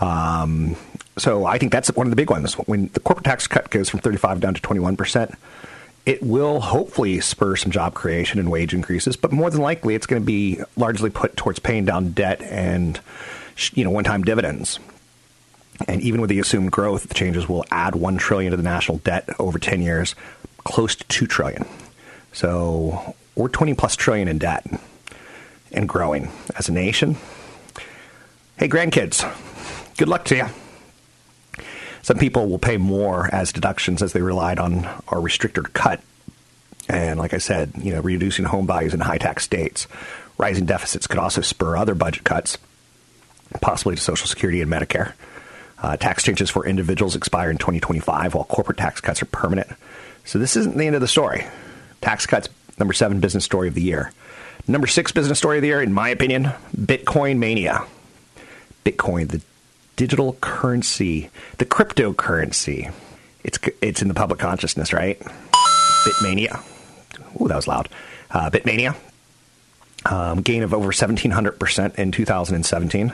Um, 0.00 0.76
so, 1.18 1.46
I 1.46 1.58
think 1.58 1.72
that's 1.72 1.94
one 1.94 2.06
of 2.06 2.10
the 2.10 2.16
big 2.16 2.30
ones. 2.30 2.54
When 2.54 2.88
the 2.92 3.00
corporate 3.00 3.24
tax 3.24 3.46
cut 3.46 3.70
goes 3.70 3.88
from 3.88 4.00
35 4.00 4.40
down 4.40 4.54
to 4.54 4.60
21 4.60 4.96
percent, 4.96 5.34
it 6.04 6.22
will 6.22 6.60
hopefully 6.60 7.20
spur 7.20 7.56
some 7.56 7.70
job 7.70 7.94
creation 7.94 8.40
and 8.40 8.50
wage 8.50 8.74
increases, 8.74 9.16
but 9.16 9.30
more 9.30 9.50
than 9.50 9.60
likely, 9.60 9.94
it's 9.94 10.06
going 10.06 10.20
to 10.20 10.26
be 10.26 10.60
largely 10.76 11.10
put 11.10 11.36
towards 11.36 11.58
paying 11.58 11.84
down 11.84 12.10
debt 12.10 12.42
and 12.42 13.00
you 13.74 13.84
know 13.84 13.90
one-time 13.90 14.22
dividends. 14.22 14.78
And 15.86 16.00
even 16.02 16.20
with 16.20 16.30
the 16.30 16.38
assumed 16.38 16.70
growth, 16.70 17.04
the 17.08 17.14
changes 17.14 17.48
will 17.48 17.64
add 17.70 17.94
one 17.94 18.16
trillion 18.16 18.50
to 18.50 18.56
the 18.56 18.62
national 18.62 18.98
debt 18.98 19.28
over 19.38 19.58
10 19.58 19.80
years, 19.82 20.14
close 20.64 20.94
to 20.96 21.04
2 21.04 21.26
trillion. 21.26 21.66
So 22.32 23.14
we're 23.34 23.48
20 23.48 23.74
plus 23.74 23.96
trillion 23.96 24.28
in 24.28 24.38
debt 24.38 24.66
and 25.72 25.88
growing 25.88 26.30
as 26.56 26.68
a 26.68 26.72
nation. 26.72 27.16
Hey, 28.58 28.68
grandkids, 28.68 29.22
good 29.96 30.08
luck 30.08 30.24
to 30.26 30.36
you. 30.36 30.46
Some 32.02 32.18
people 32.18 32.48
will 32.48 32.58
pay 32.58 32.76
more 32.76 33.32
as 33.32 33.52
deductions 33.52 34.02
as 34.02 34.12
they 34.12 34.22
relied 34.22 34.58
on 34.58 34.88
our 35.08 35.20
restricted 35.20 35.72
cut. 35.72 36.00
And 36.88 37.18
like 37.18 37.32
I 37.32 37.38
said, 37.38 37.72
you 37.78 37.92
know, 37.92 38.00
reducing 38.00 38.44
home 38.44 38.66
values 38.66 38.92
in 38.92 39.00
high 39.00 39.18
tax 39.18 39.44
states. 39.44 39.86
Rising 40.36 40.66
deficits 40.66 41.06
could 41.06 41.20
also 41.20 41.40
spur 41.40 41.76
other 41.76 41.94
budget 41.94 42.24
cuts, 42.24 42.58
possibly 43.60 43.94
to 43.94 44.02
Social 44.02 44.26
Security 44.26 44.60
and 44.60 44.70
Medicare. 44.70 45.12
Uh, 45.80 45.96
tax 45.96 46.22
changes 46.22 46.50
for 46.50 46.66
individuals 46.66 47.14
expire 47.14 47.50
in 47.50 47.58
2025, 47.58 48.34
while 48.34 48.44
corporate 48.44 48.78
tax 48.78 49.00
cuts 49.00 49.22
are 49.22 49.26
permanent. 49.26 49.68
So 50.24 50.38
this 50.38 50.56
isn't 50.56 50.76
the 50.76 50.86
end 50.86 50.94
of 50.94 51.00
the 51.00 51.08
story. 51.08 51.46
Tax 52.00 52.26
cuts, 52.26 52.48
number 52.78 52.94
seven 52.94 53.20
business 53.20 53.44
story 53.44 53.68
of 53.68 53.74
the 53.74 53.82
year. 53.82 54.12
Number 54.68 54.86
six 54.86 55.12
business 55.12 55.38
story 55.38 55.58
of 55.58 55.62
the 55.62 55.68
year, 55.68 55.82
in 55.82 55.92
my 55.92 56.08
opinion, 56.08 56.52
Bitcoin 56.76 57.38
mania. 57.38 57.84
Bitcoin, 58.84 59.28
the 59.28 59.40
digital 59.96 60.34
currency, 60.40 61.30
the 61.58 61.66
cryptocurrency. 61.66 62.92
It's 63.44 63.58
it's 63.80 64.02
in 64.02 64.08
the 64.08 64.14
public 64.14 64.38
consciousness, 64.38 64.92
right? 64.92 65.20
Bitmania. 66.04 66.62
Ooh, 67.40 67.48
that 67.48 67.56
was 67.56 67.66
loud. 67.66 67.88
Uh, 68.30 68.50
Bitmania. 68.50 68.96
Um, 70.04 70.42
gain 70.42 70.62
of 70.64 70.74
over 70.74 70.88
1,700% 70.88 71.94
in 71.94 72.10
2017. 72.10 73.12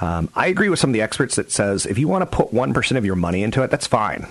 Um, 0.00 0.30
I 0.34 0.46
agree 0.46 0.70
with 0.70 0.78
some 0.78 0.90
of 0.90 0.94
the 0.94 1.02
experts 1.02 1.36
that 1.36 1.50
says 1.50 1.84
if 1.84 1.98
you 1.98 2.08
want 2.08 2.22
to 2.22 2.36
put 2.36 2.52
1% 2.52 2.96
of 2.96 3.04
your 3.04 3.16
money 3.16 3.42
into 3.42 3.62
it, 3.62 3.70
that's 3.70 3.86
fine. 3.86 4.26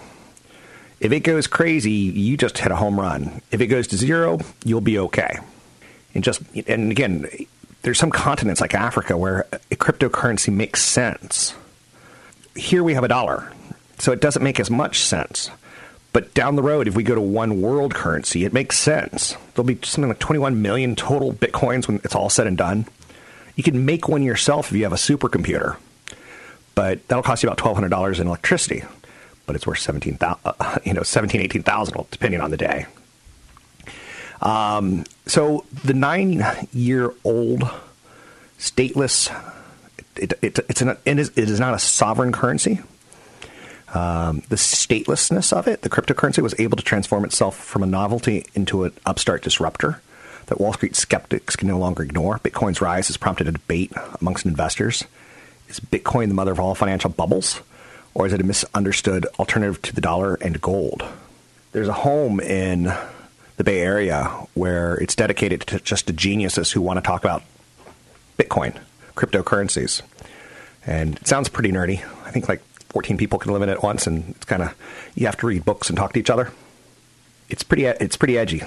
If 1.00 1.12
it 1.12 1.20
goes 1.20 1.48
crazy, 1.48 1.92
you 1.92 2.38
just 2.38 2.58
hit 2.58 2.72
a 2.72 2.76
home 2.76 3.00
run. 3.00 3.42
If 3.52 3.62
it 3.62 3.68
goes 3.68 3.88
to 3.88 3.98
zero, 3.98 4.40
you'll 4.66 4.82
be 4.82 4.98
okay. 5.00 5.38
And 6.14 6.24
just 6.24 6.42
and 6.68 6.92
again, 6.92 7.28
there's 7.84 8.00
some 8.00 8.10
continents 8.10 8.62
like 8.62 8.74
Africa 8.74 9.16
where 9.16 9.46
a 9.72 9.76
cryptocurrency 9.76 10.52
makes 10.52 10.82
sense. 10.82 11.54
Here 12.56 12.84
we 12.84 12.96
have 12.96 13.04
a 13.04 13.08
dollar, 13.08 13.52
so 14.00 14.12
it 14.12 14.22
doesn't 14.22 14.44
make 14.44 14.60
as 14.60 14.72
much 14.72 15.00
sense. 15.00 15.52
But 16.14 16.34
down 16.34 16.56
the 16.56 16.64
road, 16.64 16.88
if 16.88 16.96
we 16.96 17.04
go 17.04 17.14
to 17.14 17.22
one 17.22 17.62
world 17.62 17.94
currency, 17.94 18.44
it 18.44 18.54
makes 18.54 18.80
sense. 18.80 19.36
There'll 19.54 19.68
be 19.68 19.78
something 19.84 20.10
like 20.10 20.18
21 20.18 20.64
million 20.64 20.96
total 20.96 21.32
bitcoins 21.32 21.88
when 21.88 21.98
it's 22.04 22.16
all 22.16 22.30
said 22.30 22.48
and 22.48 22.58
done. 22.58 22.88
You 23.56 23.64
can 23.64 23.86
make 23.86 24.08
one 24.08 24.24
yourself 24.24 24.72
if 24.72 24.78
you 24.78 24.84
have 24.84 24.94
a 24.94 24.96
supercomputer, 24.96 25.78
but 26.74 27.08
that'll 27.08 27.24
cost 27.24 27.44
you 27.44 27.50
about 27.50 27.64
$1,200 27.64 28.20
in 28.20 28.28
electricity 28.28 28.84
but 29.48 29.56
it's 29.56 29.66
worth 29.66 29.80
17,000, 29.80 30.40
uh, 30.46 30.80
you 30.84 30.94
know, 30.94 31.02
17, 31.02 31.42
18,000, 31.42 32.06
depending 32.12 32.42
on 32.42 32.52
the 32.52 32.58
day. 32.58 32.86
Um, 34.42 35.06
so 35.26 35.66
the 35.84 35.96
nine 35.96 36.46
year 36.72 37.12
old 37.24 37.64
stateless, 38.60 39.36
it, 40.16 40.34
it, 40.44 40.60
it's 40.70 40.82
an, 40.82 40.96
it, 41.06 41.18
is, 41.18 41.30
it 41.36 41.50
is 41.50 41.60
not 41.60 41.74
a 41.74 41.80
sovereign 41.80 42.32
currency. 42.32 42.82
Um, 43.94 44.44
the 44.50 44.58
statelessness 44.58 45.54
of 45.54 45.68
it, 45.68 45.82
the 45.82 45.90
cryptocurrency, 45.90 46.44
was 46.44 46.60
able 46.60 46.78
to 46.78 46.84
transform 46.84 47.24
itself 47.24 47.58
from 47.58 47.84
a 47.84 47.88
novelty 47.88 48.46
into 48.54 48.84
an 48.84 48.92
upstart 49.06 49.42
disruptor. 49.42 50.02
that 50.48 50.60
Wall 50.60 50.74
Street 50.74 50.96
skeptics 50.96 51.56
can 51.56 51.68
no 51.68 51.80
longer 51.80 52.04
ignore. 52.04 52.40
Bitcoin's 52.40 52.82
rise 52.82 53.08
has 53.08 53.18
prompted 53.18 53.48
a 53.48 53.54
debate 53.54 53.94
amongst 54.20 54.46
investors. 54.46 55.06
Is 55.70 55.80
Bitcoin 55.80 56.28
the 56.28 56.34
mother 56.34 56.52
of 56.52 56.60
all 56.60 56.76
financial 56.76 57.10
bubbles? 57.10 57.62
Or 58.18 58.26
is 58.26 58.34
it 58.34 58.42
a 58.42 58.44
misunderstood 58.44 59.28
alternative 59.38 59.80
to 59.84 59.94
the 59.94 60.02
dollar 60.02 60.40
and 60.42 60.60
gold? 60.60 61.06
There's 61.72 61.88
a 61.88 61.94
home 61.94 62.40
in 62.40 62.92
the 63.58 63.64
Bay 63.64 63.82
Area 63.82 64.24
where 64.56 64.96
it's 64.96 65.16
dedicated 65.16 65.62
to 65.68 65.80
just 65.80 66.08
to 66.08 66.14
geniuses 66.14 66.72
who 66.72 66.82
want 66.82 66.98
to 66.98 67.02
talk 67.04 67.24
about 67.24 67.44
Bitcoin, 68.40 68.76
cryptocurrencies. 69.14 70.02
And 70.84 71.18
it 71.18 71.28
sounds 71.28 71.48
pretty 71.48 71.72
nerdy. 71.72 72.00
I 72.26 72.32
think 72.32 72.50
like 72.50 72.64
14 72.90 73.18
people 73.18 73.38
can 73.38 73.54
live 73.54 73.62
in 73.62 73.70
it 73.70 73.74
at 73.74 73.84
once, 73.84 74.08
and 74.08 74.30
it's 74.30 74.46
kind 74.46 74.64
of 74.64 74.74
you 75.14 75.28
have 75.28 75.38
to 75.38 75.46
read 75.46 75.64
books 75.64 75.88
and 75.88 75.96
talk 75.96 76.14
to 76.14 76.20
each 76.20 76.32
other. 76.32 76.52
It's 77.50 77.62
pretty 77.62 77.86
it's 77.86 78.18
pretty 78.18 78.36
edgy, 78.36 78.64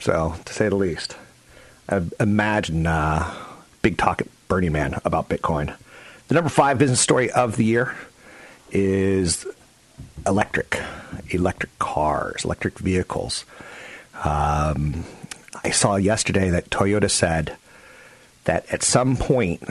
so 0.00 0.34
to 0.46 0.52
say 0.54 0.70
the 0.70 0.76
least. 0.76 1.14
I 1.90 2.00
imagine 2.18 2.86
uh, 2.86 3.34
big 3.82 3.98
talk 3.98 4.22
at 4.22 4.28
Burning 4.48 4.72
Man 4.72 4.98
about 5.04 5.28
Bitcoin. 5.28 5.76
The 6.28 6.34
number 6.34 6.48
five 6.48 6.78
business 6.78 7.00
story 7.00 7.30
of 7.30 7.56
the 7.56 7.66
year 7.66 7.94
is 8.70 9.46
electric, 10.26 10.80
electric 11.30 11.76
cars, 11.78 12.44
electric 12.44 12.78
vehicles. 12.78 13.44
Um, 14.24 15.04
I 15.64 15.70
saw 15.70 15.96
yesterday 15.96 16.50
that 16.50 16.70
Toyota 16.70 17.10
said 17.10 17.56
that 18.44 18.66
at 18.72 18.82
some 18.82 19.16
point, 19.16 19.62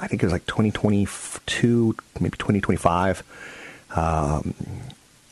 I 0.00 0.06
think 0.06 0.22
it 0.22 0.26
was 0.26 0.32
like 0.32 0.46
2022, 0.46 1.96
maybe 2.20 2.36
2025, 2.36 3.22
um, 3.94 4.54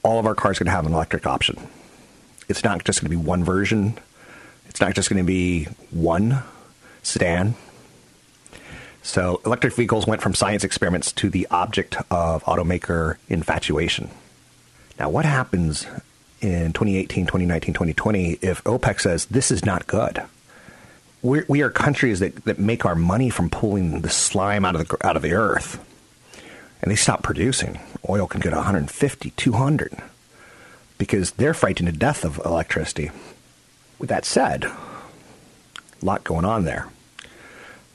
all 0.03 0.19
of 0.19 0.27
our 0.27 0.35
cars 0.35 0.61
are 0.61 0.65
going 0.65 0.71
to 0.71 0.77
have 0.77 0.87
an 0.87 0.93
electric 0.93 1.27
option. 1.27 1.57
It's 2.49 2.65
not 2.65 2.85
just 2.85 3.01
going 3.01 3.11
to 3.11 3.17
be 3.17 3.23
one 3.23 3.45
version. 3.45 3.99
It's 4.69 4.81
not 4.81 4.95
just 4.95 5.09
going 5.09 5.23
to 5.23 5.27
be 5.27 5.65
one 5.91 6.43
sedan. 7.03 7.55
So 9.03 9.41
electric 9.47 9.75
vehicles 9.75 10.07
went 10.07 10.23
from 10.23 10.35
science 10.35 10.65
experiments 10.65 11.13
to 11.13 11.31
the 11.31 11.47
object 11.51 11.97
of 12.11 12.45
automaker 12.45 13.17
infatuation. 13.29 14.11
Now, 14.99 15.09
what 15.09 15.25
happens 15.25 15.87
in 16.41 16.73
2018, 16.73 17.27
2019, 17.27 17.75
2020 17.75 18.33
if 18.43 18.63
OPEC 18.65 19.01
says 19.01 19.27
this 19.27 19.51
is 19.51 19.65
not 19.65 19.87
good? 19.87 20.23
We're, 21.23 21.45
we 21.49 21.63
are 21.63 21.71
countries 21.71 22.21
that, 22.21 22.45
that 22.45 22.59
make 22.59 22.85
our 22.85 22.95
money 22.95 23.31
from 23.31 23.51
pulling 23.51 24.03
the 24.03 24.11
slime 24.11 24.65
out 24.65 24.77
of 24.77 24.89
the, 24.89 25.07
out 25.07 25.17
of 25.17 25.23
the 25.23 25.33
earth, 25.33 25.79
and 26.83 26.91
they 26.91 26.97
stop 26.97 27.23
producing. 27.23 27.79
Oil 28.09 28.27
can 28.27 28.41
go 28.41 28.51
to 28.51 28.57
150, 28.57 29.31
200 29.31 30.03
because 30.97 31.33
they're 31.33 31.55
frightened 31.55 31.89
to 31.89 31.99
death 31.99 32.25
of 32.25 32.41
electricity. 32.45 33.11
With 33.99 34.11
that 34.11 34.25
said, 34.25 34.65
a 34.65 34.75
lot 36.03 36.25
going 36.25 36.45
on 36.45 36.65
there. 36.65 36.89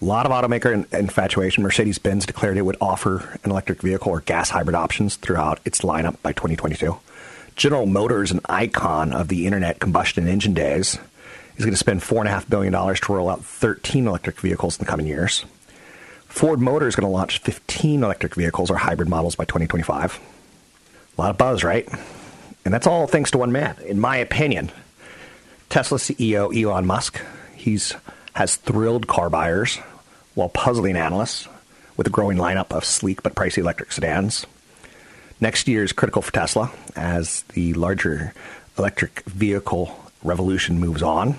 A 0.01 0.05
lot 0.05 0.25
of 0.25 0.31
automaker 0.31 0.93
infatuation. 0.93 1.63
Mercedes 1.63 1.97
Benz 1.99 2.25
declared 2.25 2.57
it 2.57 2.63
would 2.63 2.77
offer 2.81 3.39
an 3.43 3.51
electric 3.51 3.81
vehicle 3.81 4.11
or 4.11 4.19
gas 4.19 4.49
hybrid 4.49 4.75
options 4.75 5.15
throughout 5.15 5.59
its 5.63 5.81
lineup 5.81 6.21
by 6.21 6.33
2022. 6.33 6.97
General 7.55 7.85
Motors, 7.85 8.31
an 8.31 8.41
icon 8.45 9.13
of 9.13 9.29
the 9.29 9.45
internal 9.45 9.73
combustion 9.73 10.27
engine 10.27 10.53
days, 10.53 10.97
is 11.55 11.63
going 11.63 11.73
to 11.73 11.77
spend 11.77 12.01
$4.5 12.01 12.49
billion 12.49 12.73
to 12.73 13.13
roll 13.13 13.29
out 13.29 13.45
13 13.45 14.05
electric 14.07 14.41
vehicles 14.41 14.77
in 14.77 14.85
the 14.85 14.89
coming 14.89 15.07
years. 15.07 15.45
Ford 16.27 16.59
Motor 16.59 16.87
is 16.87 16.97
going 16.97 17.07
to 17.07 17.11
launch 17.11 17.39
15 17.39 18.03
electric 18.03 18.35
vehicles 18.35 18.69
or 18.69 18.75
hybrid 18.75 19.07
models 19.07 19.35
by 19.35 19.45
2025. 19.45 20.19
A 21.17 21.21
lot 21.21 21.29
of 21.31 21.37
buzz, 21.37 21.63
right? 21.63 21.87
And 22.65 22.73
that's 22.73 22.87
all 22.87 23.07
thanks 23.07 23.31
to 23.31 23.37
one 23.37 23.53
man, 23.53 23.77
in 23.85 24.01
my 24.01 24.17
opinion. 24.17 24.73
Tesla 25.69 25.97
CEO 25.97 26.53
Elon 26.53 26.85
Musk. 26.85 27.21
He's 27.55 27.95
has 28.35 28.57
thrilled 28.57 29.07
car 29.07 29.29
buyers 29.29 29.77
while 30.35 30.49
puzzling 30.49 30.97
analysts 30.97 31.47
with 31.97 32.05
a 32.05 32.09
growing 32.09 32.37
lineup 32.37 32.71
of 32.71 32.85
sleek 32.85 33.23
but 33.23 33.33
pricey 33.33 33.59
electric 33.59 33.91
sedans. 33.91 34.45
Next 35.39 35.67
year 35.67 35.83
is 35.83 35.93
critical 35.93 36.21
for 36.21 36.31
Tesla 36.31 36.71
as 36.95 37.43
the 37.53 37.73
larger 37.73 38.33
electric 38.77 39.21
vehicle 39.23 39.97
revolution 40.23 40.79
moves 40.79 41.01
on. 41.01 41.37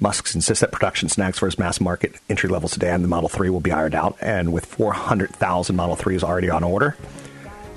Musk 0.00 0.34
insists 0.34 0.62
that 0.62 0.72
production 0.72 1.08
snags 1.08 1.38
for 1.38 1.46
his 1.46 1.58
mass 1.58 1.80
market 1.80 2.14
entry 2.28 2.48
level 2.48 2.68
sedan, 2.68 3.02
the 3.02 3.08
Model 3.08 3.28
3, 3.28 3.50
will 3.50 3.60
be 3.60 3.70
ironed 3.70 3.94
out, 3.94 4.16
and 4.20 4.52
with 4.52 4.66
400,000 4.66 5.76
Model 5.76 5.96
3s 5.96 6.24
already 6.24 6.50
on 6.50 6.64
order, 6.64 6.96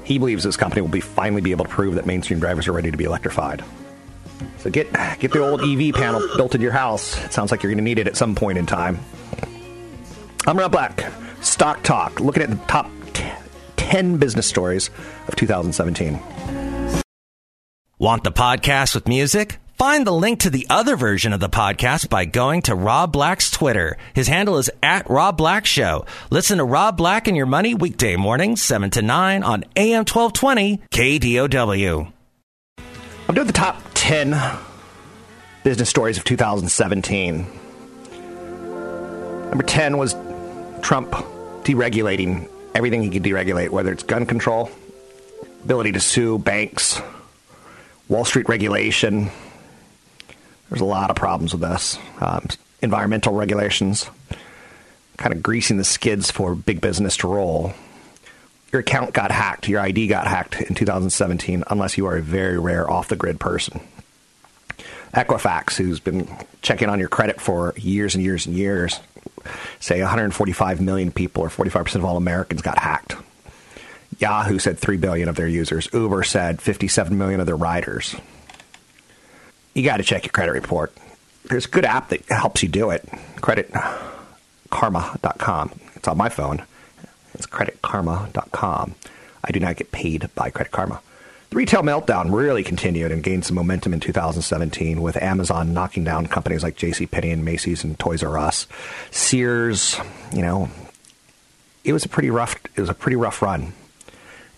he 0.03 0.17
believes 0.17 0.43
this 0.43 0.57
company 0.57 0.81
will 0.81 0.89
be 0.89 1.01
finally 1.01 1.41
be 1.41 1.51
able 1.51 1.65
to 1.65 1.71
prove 1.71 1.95
that 1.95 2.05
mainstream 2.05 2.39
drivers 2.39 2.67
are 2.67 2.71
ready 2.71 2.89
to 2.89 2.97
be 2.97 3.03
electrified. 3.03 3.63
So 4.59 4.69
get 4.69 4.91
get 5.19 5.31
the 5.31 5.39
old 5.39 5.61
EV 5.61 5.93
panel 5.93 6.27
built 6.35 6.55
in 6.55 6.61
your 6.61 6.71
house. 6.71 7.23
It 7.23 7.33
sounds 7.33 7.51
like 7.51 7.63
you're 7.63 7.71
going 7.71 7.77
to 7.77 7.83
need 7.83 7.99
it 7.99 8.07
at 8.07 8.17
some 8.17 8.35
point 8.35 8.57
in 8.57 8.65
time. 8.65 8.99
I'm 10.47 10.57
Rob 10.57 10.71
Black. 10.71 11.11
Stock 11.41 11.83
Talk. 11.83 12.19
Looking 12.19 12.43
at 12.43 12.49
the 12.49 12.57
top 12.67 12.89
10 13.77 14.17
business 14.17 14.47
stories 14.47 14.89
of 15.27 15.35
2017. 15.35 16.19
Want 17.97 18.23
the 18.23 18.31
podcast 18.31 18.93
with 18.93 19.07
music? 19.07 19.59
Find 19.77 20.07
the 20.07 20.11
link 20.11 20.39
to 20.41 20.49
the 20.49 20.65
other 20.69 20.95
version 20.95 21.33
of 21.33 21.39
the 21.39 21.49
podcast 21.49 22.09
by 22.09 22.25
going 22.25 22.61
to 22.63 22.75
Rob 22.75 23.11
Black's 23.11 23.51
Twitter. 23.51 23.97
His 24.13 24.27
handle 24.27 24.57
is 24.57 24.71
at 24.81 25.09
Rob 25.09 25.37
Black 25.37 25.65
Show. 25.65 26.05
Listen 26.29 26.59
to 26.59 26.63
Rob 26.63 26.97
Black 26.97 27.27
and 27.27 27.35
Your 27.35 27.45
Money 27.45 27.75
weekday 27.75 28.15
mornings, 28.15 28.61
7 28.61 28.89
to 28.91 29.01
9 29.01 29.43
on 29.43 29.65
AM 29.75 30.05
1220 30.05 30.81
KDOW. 30.91 32.14
I'm 33.27 33.33
doing 33.33 33.47
the 33.47 33.53
top 33.53 33.81
10 33.95 34.39
business 35.63 35.89
stories 35.89 36.17
of 36.19 36.23
2017. 36.25 37.47
Number 39.49 39.63
10 39.63 39.97
was 39.97 40.13
Trump 40.83 41.11
deregulating 41.63 42.47
everything 42.75 43.01
he 43.01 43.09
could 43.09 43.23
deregulate, 43.23 43.71
whether 43.71 43.91
it's 43.91 44.03
gun 44.03 44.27
control, 44.27 44.69
ability 45.63 45.93
to 45.93 45.99
sue 45.99 46.37
banks, 46.37 47.01
Wall 48.09 48.25
Street 48.25 48.47
regulation. 48.47 49.31
There's 50.69 50.81
a 50.81 50.85
lot 50.85 51.09
of 51.09 51.15
problems 51.15 51.51
with 51.51 51.61
this. 51.61 51.97
Um, 52.21 52.47
environmental 52.83 53.33
regulations, 53.33 54.07
kind 55.17 55.33
of 55.33 55.41
greasing 55.41 55.77
the 55.77 55.83
skids 55.83 56.29
for 56.29 56.53
big 56.53 56.79
business 56.79 57.17
to 57.17 57.27
roll 57.27 57.73
your 58.75 58.81
account 58.81 59.13
got 59.13 59.31
hacked, 59.31 59.69
your 59.69 59.79
ID 59.79 60.07
got 60.07 60.27
hacked 60.27 60.59
in 60.59 60.75
2017, 60.75 61.63
unless 61.69 61.97
you 61.97 62.07
are 62.07 62.17
a 62.17 62.21
very 62.21 62.59
rare 62.59 62.91
off 62.91 63.07
the 63.07 63.15
grid 63.15 63.39
person. 63.39 63.79
Equifax, 65.13 65.77
who's 65.77 66.01
been 66.01 66.27
checking 66.61 66.89
on 66.89 66.99
your 66.99 67.07
credit 67.07 67.39
for 67.39 67.73
years 67.77 68.15
and 68.15 68.23
years 68.25 68.45
and 68.45 68.53
years, 68.53 68.99
say 69.79 70.01
145 70.01 70.81
million 70.81 71.09
people 71.09 71.41
or 71.41 71.47
45% 71.47 71.95
of 71.95 72.03
all 72.03 72.17
Americans 72.17 72.61
got 72.61 72.77
hacked. 72.77 73.15
Yahoo 74.19 74.59
said 74.59 74.77
3 74.77 74.97
billion 74.97 75.29
of 75.29 75.37
their 75.37 75.47
users. 75.47 75.87
Uber 75.93 76.23
said 76.23 76.61
57 76.61 77.17
million 77.17 77.39
of 77.39 77.45
their 77.45 77.55
riders. 77.55 78.13
You 79.73 79.83
got 79.83 79.95
to 79.97 80.03
check 80.03 80.25
your 80.25 80.33
credit 80.33 80.51
report. 80.51 80.91
There's 81.45 81.65
a 81.65 81.69
good 81.69 81.85
app 81.85 82.09
that 82.09 82.25
helps 82.25 82.61
you 82.61 82.67
do 82.67 82.89
it. 82.89 83.05
Creditkarma.com. 83.37 85.79
It's 85.95 86.09
on 86.09 86.17
my 86.17 86.27
phone. 86.27 86.65
It's 87.35 87.45
creditkarma.com. 87.47 88.95
I 89.43 89.51
do 89.51 89.59
not 89.59 89.75
get 89.75 89.91
paid 89.91 90.29
by 90.35 90.49
Credit 90.49 90.71
Karma. 90.71 91.01
The 91.51 91.55
retail 91.57 91.83
meltdown 91.83 92.33
really 92.33 92.63
continued 92.63 93.11
and 93.11 93.21
gained 93.21 93.45
some 93.45 93.55
momentum 93.55 93.93
in 93.93 93.99
2017 93.99 95.01
with 95.01 95.21
Amazon 95.21 95.73
knocking 95.73 96.03
down 96.03 96.27
companies 96.27 96.63
like 96.63 96.77
JCPenney 96.77 97.31
and 97.31 97.45
Macy's 97.45 97.83
and 97.83 97.97
Toys 97.99 98.23
R 98.23 98.37
Us. 98.37 98.67
Sears, 99.11 99.97
you 100.33 100.41
know, 100.41 100.69
it 101.83 101.93
was 101.93 102.03
a 102.03 102.09
pretty 102.09 102.31
rough 102.31 102.55
it 102.75 102.81
was 102.81 102.89
a 102.89 102.93
pretty 102.93 103.15
rough 103.15 103.41
run. 103.41 103.73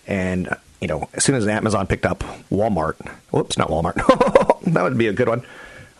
And 0.06 0.48
you 0.80 0.88
know, 0.88 1.08
as 1.12 1.24
soon 1.24 1.34
as 1.34 1.46
Amazon 1.46 1.86
picked 1.86 2.06
up 2.06 2.20
Walmart, 2.50 2.96
whoops, 3.30 3.58
not 3.58 3.68
Walmart, 3.68 4.62
that 4.72 4.82
would 4.82 4.96
be 4.96 5.08
a 5.08 5.12
good 5.12 5.28
one. 5.28 5.44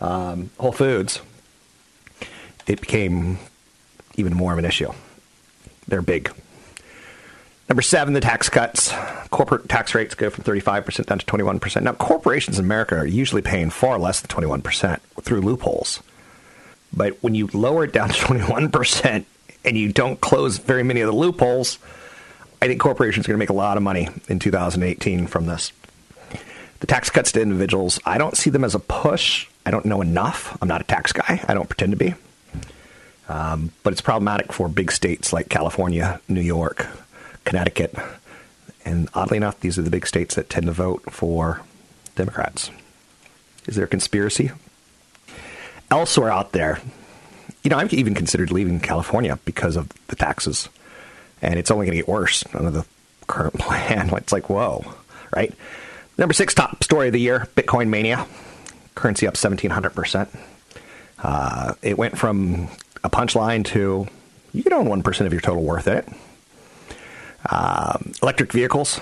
Um, 0.01 0.49
Whole 0.57 0.71
Foods, 0.71 1.21
it 2.65 2.81
became 2.81 3.37
even 4.15 4.33
more 4.33 4.53
of 4.53 4.59
an 4.59 4.65
issue. 4.65 4.91
They're 5.87 6.01
big. 6.01 6.31
Number 7.69 7.83
seven, 7.83 8.15
the 8.15 8.19
tax 8.19 8.49
cuts. 8.49 8.91
Corporate 9.29 9.69
tax 9.69 9.93
rates 9.93 10.15
go 10.15 10.31
from 10.31 10.43
35% 10.43 11.05
down 11.05 11.19
to 11.19 11.25
21%. 11.25 11.83
Now, 11.83 11.93
corporations 11.93 12.57
in 12.57 12.65
America 12.65 12.95
are 12.95 13.05
usually 13.05 13.43
paying 13.43 13.69
far 13.69 13.99
less 13.99 14.21
than 14.21 14.29
21% 14.29 14.99
through 15.21 15.41
loopholes. 15.41 16.01
But 16.91 17.21
when 17.21 17.35
you 17.35 17.47
lower 17.53 17.83
it 17.83 17.93
down 17.93 18.09
to 18.09 18.15
21% 18.15 19.25
and 19.63 19.77
you 19.77 19.93
don't 19.93 20.19
close 20.19 20.57
very 20.57 20.81
many 20.81 21.01
of 21.01 21.07
the 21.07 21.15
loopholes, 21.15 21.77
I 22.59 22.67
think 22.67 22.81
corporations 22.81 23.27
are 23.27 23.29
going 23.29 23.37
to 23.37 23.43
make 23.43 23.51
a 23.51 23.53
lot 23.53 23.77
of 23.77 23.83
money 23.83 24.09
in 24.27 24.39
2018 24.39 25.27
from 25.27 25.45
this. 25.45 25.71
The 26.79 26.87
tax 26.87 27.11
cuts 27.11 27.31
to 27.33 27.41
individuals, 27.41 27.99
I 28.03 28.17
don't 28.17 28.35
see 28.35 28.49
them 28.49 28.63
as 28.63 28.73
a 28.73 28.79
push. 28.79 29.47
I 29.65 29.69
don't 29.69 29.85
know 29.85 30.01
enough. 30.01 30.57
I'm 30.59 30.67
not 30.67 30.81
a 30.81 30.85
tax 30.85 31.11
guy. 31.11 31.43
I 31.47 31.53
don't 31.53 31.69
pretend 31.69 31.91
to 31.91 31.97
be. 31.97 32.15
Um, 33.27 33.71
but 33.83 33.93
it's 33.93 34.01
problematic 34.01 34.51
for 34.51 34.67
big 34.67 34.91
states 34.91 35.31
like 35.31 35.49
California, 35.49 36.19
New 36.27 36.41
York, 36.41 36.87
Connecticut. 37.49 37.95
And 38.85 39.09
oddly 39.15 39.37
enough, 39.37 39.59
these 39.59 39.79
are 39.79 39.81
the 39.81 39.89
big 39.89 40.05
states 40.05 40.35
that 40.35 40.49
tend 40.49 40.67
to 40.67 40.71
vote 40.71 41.11
for 41.11 41.61
Democrats. 42.15 42.69
Is 43.65 43.75
there 43.75 43.85
a 43.85 43.87
conspiracy? 43.87 44.51
Elsewhere 45.89 46.31
out 46.31 46.51
there, 46.51 46.79
you 47.63 47.69
know, 47.69 47.77
I've 47.77 47.91
even 47.91 48.13
considered 48.13 48.51
leaving 48.51 48.79
California 48.79 49.39
because 49.45 49.75
of 49.75 49.89
the 50.07 50.15
taxes, 50.15 50.69
and 51.41 51.57
it's 51.57 51.71
only 51.71 51.87
going 51.87 51.97
to 51.97 52.03
get 52.03 52.07
worse 52.07 52.43
under 52.53 52.69
the 52.69 52.85
current 53.25 53.53
plan. 53.59 54.13
It's 54.13 54.31
like, 54.31 54.49
whoa, 54.49 54.85
right? 55.35 55.51
Number 56.19 56.33
six 56.33 56.53
top 56.53 56.83
story 56.83 57.07
of 57.07 57.13
the 57.13 57.19
year 57.19 57.47
Bitcoin 57.55 57.89
mania. 57.89 58.27
Currency 58.93 59.25
up 59.27 59.33
1,700%. 59.35 60.27
Uh, 61.23 61.73
it 61.81 61.97
went 61.97 62.17
from 62.17 62.67
a 63.03 63.09
punchline 63.09 63.65
to 63.65 64.07
you 64.53 64.63
can 64.63 64.73
own 64.73 64.85
1% 64.85 65.25
of 65.25 65.31
your 65.31 65.41
total 65.41 65.63
worth 65.63 65.87
in 65.87 65.97
it. 65.97 66.07
Um, 67.47 68.13
electric 68.21 68.51
vehicles. 68.51 68.99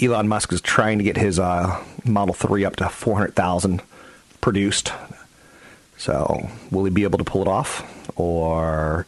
Elon 0.00 0.28
Musk 0.28 0.52
is 0.52 0.60
trying 0.60 0.98
to 0.98 1.04
get 1.04 1.16
his 1.16 1.38
uh, 1.38 1.82
Model 2.04 2.34
3 2.34 2.64
up 2.64 2.76
to 2.76 2.88
400,000 2.88 3.82
produced. 4.40 4.92
So, 5.96 6.48
will 6.70 6.84
he 6.84 6.90
be 6.90 7.02
able 7.02 7.18
to 7.18 7.24
pull 7.24 7.42
it 7.42 7.48
off? 7.48 7.84
Or 8.16 9.06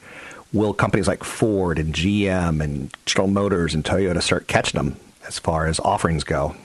will 0.52 0.74
companies 0.74 1.06
like 1.06 1.22
Ford 1.22 1.78
and 1.78 1.94
GM 1.94 2.62
and 2.62 2.92
General 3.06 3.28
Motors 3.28 3.74
and 3.74 3.84
Toyota 3.84 4.20
start 4.20 4.48
catching 4.48 4.78
them 4.78 4.96
as 5.26 5.38
far 5.38 5.66
as 5.66 5.78
offerings 5.80 6.24
go? 6.24 6.56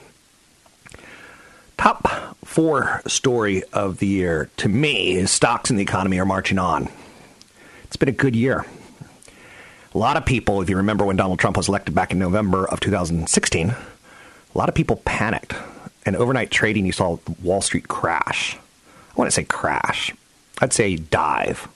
Top 1.78 2.36
four 2.44 3.02
story 3.06 3.62
of 3.72 3.98
the 3.98 4.06
year 4.06 4.50
to 4.56 4.68
me 4.68 5.12
is 5.12 5.30
stocks 5.30 5.70
in 5.70 5.76
the 5.76 5.82
economy 5.82 6.18
are 6.18 6.24
marching 6.24 6.58
on. 6.58 6.88
It's 7.84 7.96
been 7.96 8.08
a 8.08 8.12
good 8.12 8.34
year. 8.34 8.64
A 9.96 10.04
lot 10.06 10.18
of 10.18 10.26
people, 10.26 10.60
if 10.60 10.68
you 10.68 10.76
remember 10.76 11.06
when 11.06 11.16
Donald 11.16 11.38
Trump 11.38 11.56
was 11.56 11.68
elected 11.68 11.94
back 11.94 12.12
in 12.12 12.18
November 12.18 12.68
of 12.68 12.80
2016, 12.80 13.70
a 13.70 13.76
lot 14.54 14.68
of 14.68 14.74
people 14.74 14.96
panicked. 15.06 15.54
And 16.04 16.14
overnight 16.14 16.50
trading, 16.50 16.84
you 16.84 16.92
saw 16.92 17.16
Wall 17.42 17.62
Street 17.62 17.88
crash. 17.88 18.58
I 19.18 19.24
to 19.24 19.30
say 19.30 19.44
crash. 19.44 20.12
I'd 20.60 20.74
say 20.74 20.96
dive. 20.96 21.66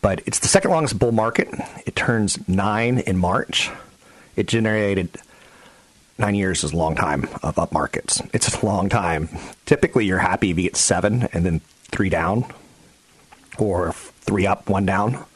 But 0.00 0.22
it's 0.24 0.38
the 0.38 0.48
second 0.48 0.70
longest 0.70 0.98
bull 0.98 1.12
market. 1.12 1.50
It 1.84 1.94
turns 1.96 2.48
nine 2.48 3.00
in 3.00 3.18
March. 3.18 3.70
It 4.34 4.46
generated 4.48 5.18
nine 6.16 6.34
years 6.34 6.64
is 6.64 6.72
a 6.72 6.76
long 6.78 6.96
time 6.96 7.28
of 7.42 7.58
up 7.58 7.72
markets. 7.72 8.22
It's 8.32 8.54
a 8.54 8.64
long 8.64 8.88
time. 8.88 9.28
Typically, 9.66 10.06
you're 10.06 10.16
happy 10.16 10.50
if 10.50 10.56
you 10.56 10.62
get 10.62 10.76
seven 10.76 11.28
and 11.34 11.44
then 11.44 11.60
three 11.90 12.08
down, 12.08 12.46
or 13.58 13.92
three 13.92 14.46
up, 14.46 14.70
one 14.70 14.86
down. 14.86 15.26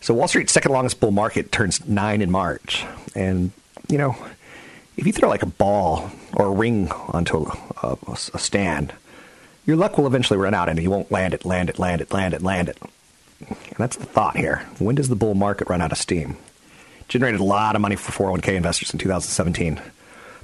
So 0.00 0.14
Wall 0.14 0.28
Street's 0.28 0.52
second 0.52 0.72
longest 0.72 0.98
bull 0.98 1.10
market 1.10 1.52
turns 1.52 1.86
nine 1.86 2.22
in 2.22 2.30
March, 2.30 2.84
and 3.14 3.52
you 3.88 3.98
know, 3.98 4.16
if 4.96 5.06
you 5.06 5.12
throw 5.12 5.28
like 5.28 5.42
a 5.42 5.46
ball 5.46 6.10
or 6.34 6.46
a 6.46 6.50
ring 6.50 6.90
onto 6.90 7.46
a, 7.46 7.58
a, 7.82 8.12
a 8.12 8.38
stand, 8.38 8.92
your 9.66 9.76
luck 9.76 9.98
will 9.98 10.06
eventually 10.06 10.38
run 10.38 10.54
out, 10.54 10.68
and 10.68 10.78
you 10.82 10.90
won't 10.90 11.12
land 11.12 11.34
it, 11.34 11.44
land 11.44 11.68
it, 11.68 11.78
land 11.78 12.00
it, 12.00 12.12
land 12.12 12.34
it, 12.34 12.42
land 12.42 12.68
it. 12.70 12.78
And 13.46 13.76
that's 13.76 13.96
the 13.96 14.06
thought 14.06 14.36
here. 14.36 14.66
When 14.78 14.94
does 14.94 15.08
the 15.08 15.16
bull 15.16 15.34
market 15.34 15.68
run 15.68 15.80
out 15.80 15.92
of 15.92 15.98
steam? 15.98 16.36
Generated 17.08 17.40
a 17.40 17.44
lot 17.44 17.74
of 17.74 17.82
money 17.82 17.96
for 17.96 18.12
401k 18.12 18.54
investors 18.54 18.92
in 18.92 18.98
2017. 18.98 19.80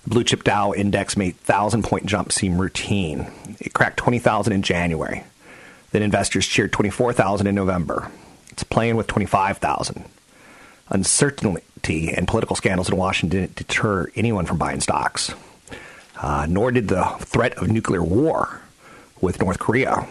The 0.05 0.11
blue 0.11 0.25
chip 0.25 0.45
Dow 0.45 0.73
index 0.73 1.17
made 1.17 1.35
1,000 1.35 1.83
point 1.83 2.07
jump 2.07 2.33
seem 2.33 2.61
routine. 2.61 3.31
It 3.59 3.73
cracked 3.73 3.97
20,000 3.99 4.53
in 4.53 4.63
January. 4.63 5.25
Then 5.93 6.03
investors 6.03 6.47
cheered 6.47 6.73
24,000 6.73 7.47
in 7.47 7.55
November. 7.55 8.11
It's 8.57 8.65
playing 8.65 8.97
with 8.97 9.07
25,000. 9.07 10.03
Uncertainty 10.89 12.11
and 12.15 12.27
political 12.27 12.57
scandals 12.57 12.89
in 12.89 12.97
Washington 12.97 13.41
didn't 13.41 13.57
deter 13.57 14.11
anyone 14.17 14.47
from 14.47 14.57
buying 14.57 14.81
stocks. 14.81 15.35
Uh, 16.17 16.47
nor 16.49 16.73
did 16.73 16.89
the 16.89 17.05
threat 17.19 17.59
of 17.59 17.69
nuclear 17.69 18.03
war 18.03 18.63
with 19.21 19.43
North 19.43 19.59
Korea. 19.59 20.09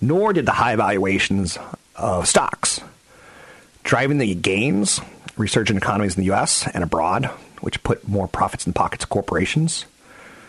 Nor 0.00 0.32
did 0.32 0.46
the 0.46 0.52
high 0.52 0.74
valuations 0.74 1.58
of 1.96 2.26
stocks. 2.26 2.80
Driving 3.84 4.16
the 4.16 4.34
gains, 4.34 5.02
resurgent 5.36 5.76
economies 5.76 6.16
in 6.16 6.22
the 6.22 6.26
U.S. 6.28 6.66
and 6.72 6.82
abroad, 6.82 7.26
which 7.60 7.82
put 7.82 8.08
more 8.08 8.26
profits 8.26 8.66
in 8.66 8.72
the 8.72 8.78
pockets 8.78 9.04
of 9.04 9.10
corporations. 9.10 9.84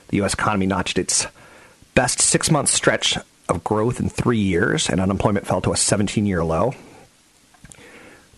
The 0.08 0.18
U.S. 0.18 0.34
economy 0.34 0.66
notched 0.66 0.98
its 0.98 1.28
best 1.94 2.22
six 2.22 2.50
month 2.50 2.70
stretch 2.70 3.18
of 3.50 3.66
growth 3.66 4.00
in 4.00 4.08
three 4.08 4.40
years, 4.40 4.90
and 4.90 5.02
unemployment 5.02 5.46
fell 5.46 5.60
to 5.60 5.74
a 5.74 5.78
17 5.78 6.26
year 6.26 6.42
low. 6.46 6.74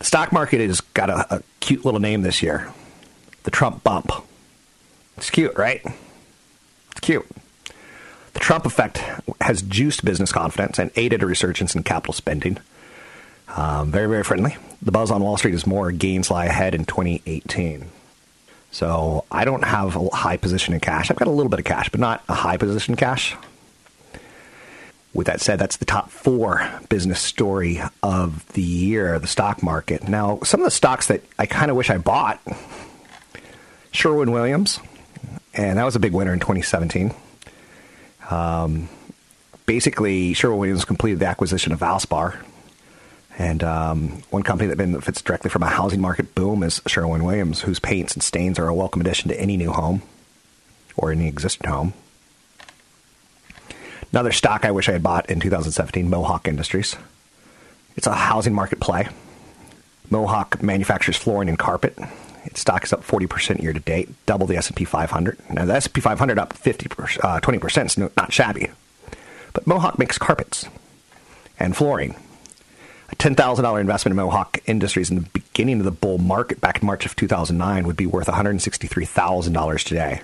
Stock 0.03 0.31
market 0.31 0.59
has 0.61 0.81
got 0.81 1.09
a, 1.09 1.35
a, 1.35 1.43
cute 1.61 1.85
little 1.85 1.99
name 1.99 2.21
this 2.21 2.43
year 2.43 2.71
the 3.43 3.51
Trump 3.51 3.83
bump. 3.83 4.11
It's 5.17 5.29
cute, 5.29 5.55
right? 5.57 5.81
It's 6.91 6.99
cute. 7.01 7.27
The 8.33 8.39
Trump 8.39 8.65
effect 8.65 9.03
has 9.41 9.61
juiced 9.61 10.05
business 10.05 10.31
confidence 10.31 10.79
and 10.79 10.91
aided 10.95 11.23
a 11.23 11.25
resurgence 11.25 11.75
in 11.75 11.83
capital 11.83 12.13
spending. 12.13 12.57
Um, 13.49 13.91
very, 13.91 14.07
very 14.07 14.23
friendly. 14.23 14.55
The 14.81 14.91
buzz 14.91 15.11
on 15.11 15.21
Wall 15.21 15.37
Street 15.37 15.53
is 15.53 15.67
more 15.67 15.91
gains 15.91 16.31
lie 16.31 16.45
ahead 16.45 16.73
in 16.73 16.85
2018. 16.85 17.89
So 18.71 19.25
I 19.31 19.45
don't 19.45 19.63
have 19.63 19.95
a 19.95 20.09
high 20.09 20.37
position 20.37 20.73
in 20.73 20.79
cash. 20.79 21.11
I've 21.11 21.17
got 21.17 21.27
a 21.27 21.31
little 21.31 21.49
bit 21.49 21.59
of 21.59 21.65
cash, 21.65 21.89
but 21.89 21.99
not 21.99 22.23
a 22.27 22.33
high 22.33 22.57
position 22.57 22.95
cash. 22.95 23.35
With 25.13 25.27
that 25.27 25.41
said, 25.41 25.59
that's 25.59 25.77
the 25.77 25.85
top 25.85 26.09
four 26.09 26.67
business 26.89 27.19
story 27.19 27.81
of 28.01 28.51
the 28.53 28.63
year, 28.63 29.19
the 29.19 29.27
stock 29.27 29.61
market. 29.61 30.07
Now, 30.07 30.39
some 30.43 30.61
of 30.61 30.65
the 30.65 30.71
stocks 30.71 31.07
that 31.07 31.21
I 31.37 31.45
kind 31.45 31.69
of 31.69 31.77
wish 31.77 31.91
I 31.91 31.99
bought 31.99 32.41
Sherwin 33.91 34.31
Williams, 34.31 34.79
and 35.53 35.77
that 35.77 35.83
was 35.83 35.95
a 35.95 35.99
big 35.99 36.13
winner 36.13 36.33
in 36.33 36.39
2017. 36.39 37.13
Um, 38.31 38.89
basically, 39.67 40.33
Sherwin 40.33 40.57
Williams 40.57 40.85
completed 40.85 41.19
the 41.19 41.27
acquisition 41.27 41.71
of 41.73 41.79
Valspar. 41.79 42.37
And 43.37 43.63
um, 43.63 44.23
one 44.29 44.43
company 44.43 44.69
that 44.69 44.77
benefits 44.77 45.21
directly 45.21 45.49
from 45.49 45.63
a 45.63 45.67
housing 45.67 46.01
market 46.01 46.33
boom 46.35 46.63
is 46.63 46.81
Sherwin 46.87 47.23
Williams, 47.23 47.61
whose 47.61 47.79
paints 47.79 48.13
and 48.13 48.23
stains 48.23 48.57
are 48.59 48.67
a 48.67 48.73
welcome 48.73 49.01
addition 49.01 49.29
to 49.29 49.39
any 49.39 49.57
new 49.57 49.71
home 49.71 50.01
or 50.95 51.11
any 51.11 51.27
existing 51.27 51.69
home. 51.69 51.93
Another 54.13 54.31
stock 54.31 54.63
I 54.63 54.69
wish 54.69 54.87
I 54.87 54.91
had 54.91 55.01
bought 55.01 55.27
in 55.27 55.39
2017, 55.39 56.07
Mohawk 56.07 56.47
Industries. 56.47 56.95
It's 57.95 58.05
a 58.05 58.13
housing 58.13 58.53
market 58.53 58.79
play. 58.79 59.07
Mohawk 60.11 60.61
manufactures 60.61 61.17
flooring 61.17 61.49
and 61.49 61.57
carpet. 61.57 61.97
Its 62.45 62.59
stock 62.59 62.83
is 62.83 62.93
up 62.93 63.03
40% 63.03 63.63
year 63.63 63.73
to 63.73 63.79
date, 63.79 64.09
double 64.27 64.45
the 64.45 64.55
S&P 64.55 64.85
500. 64.85 65.39
Now 65.49 65.65
the 65.65 65.73
S&P 65.73 65.99
500 65.99 66.37
up 66.37 66.53
50 66.53 66.85
uh, 67.23 67.39
20% 67.39 67.85
is 67.87 67.97
not 67.97 68.31
shabby. 68.31 68.69
But 69.51 69.65
Mohawk 69.65 69.97
makes 69.97 70.19
carpets 70.19 70.67
and 71.59 71.75
flooring. 71.75 72.15
A 73.09 73.15
$10,000 73.15 73.81
investment 73.81 74.13
in 74.13 74.17
Mohawk 74.17 74.59
Industries 74.67 75.09
in 75.09 75.15
the 75.15 75.29
beginning 75.33 75.79
of 75.79 75.85
the 75.85 75.91
bull 75.91 76.19
market 76.19 76.61
back 76.61 76.83
in 76.83 76.85
March 76.85 77.07
of 77.07 77.15
2009 77.15 77.87
would 77.87 77.97
be 77.97 78.05
worth 78.05 78.27
$163,000 78.27 79.83
today. 79.83 80.21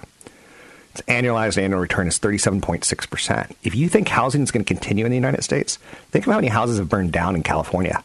Its 0.91 1.01
annualized 1.03 1.61
annual 1.61 1.79
return 1.79 2.07
is 2.07 2.19
37.6%. 2.19 3.55
If 3.63 3.75
you 3.75 3.89
think 3.89 4.07
housing 4.07 4.41
is 4.41 4.51
going 4.51 4.65
to 4.65 4.73
continue 4.73 5.05
in 5.05 5.11
the 5.11 5.17
United 5.17 5.43
States, 5.43 5.77
think 6.11 6.25
of 6.25 6.31
how 6.31 6.37
many 6.37 6.47
houses 6.47 6.77
have 6.79 6.89
burned 6.89 7.11
down 7.11 7.35
in 7.35 7.43
California. 7.43 8.03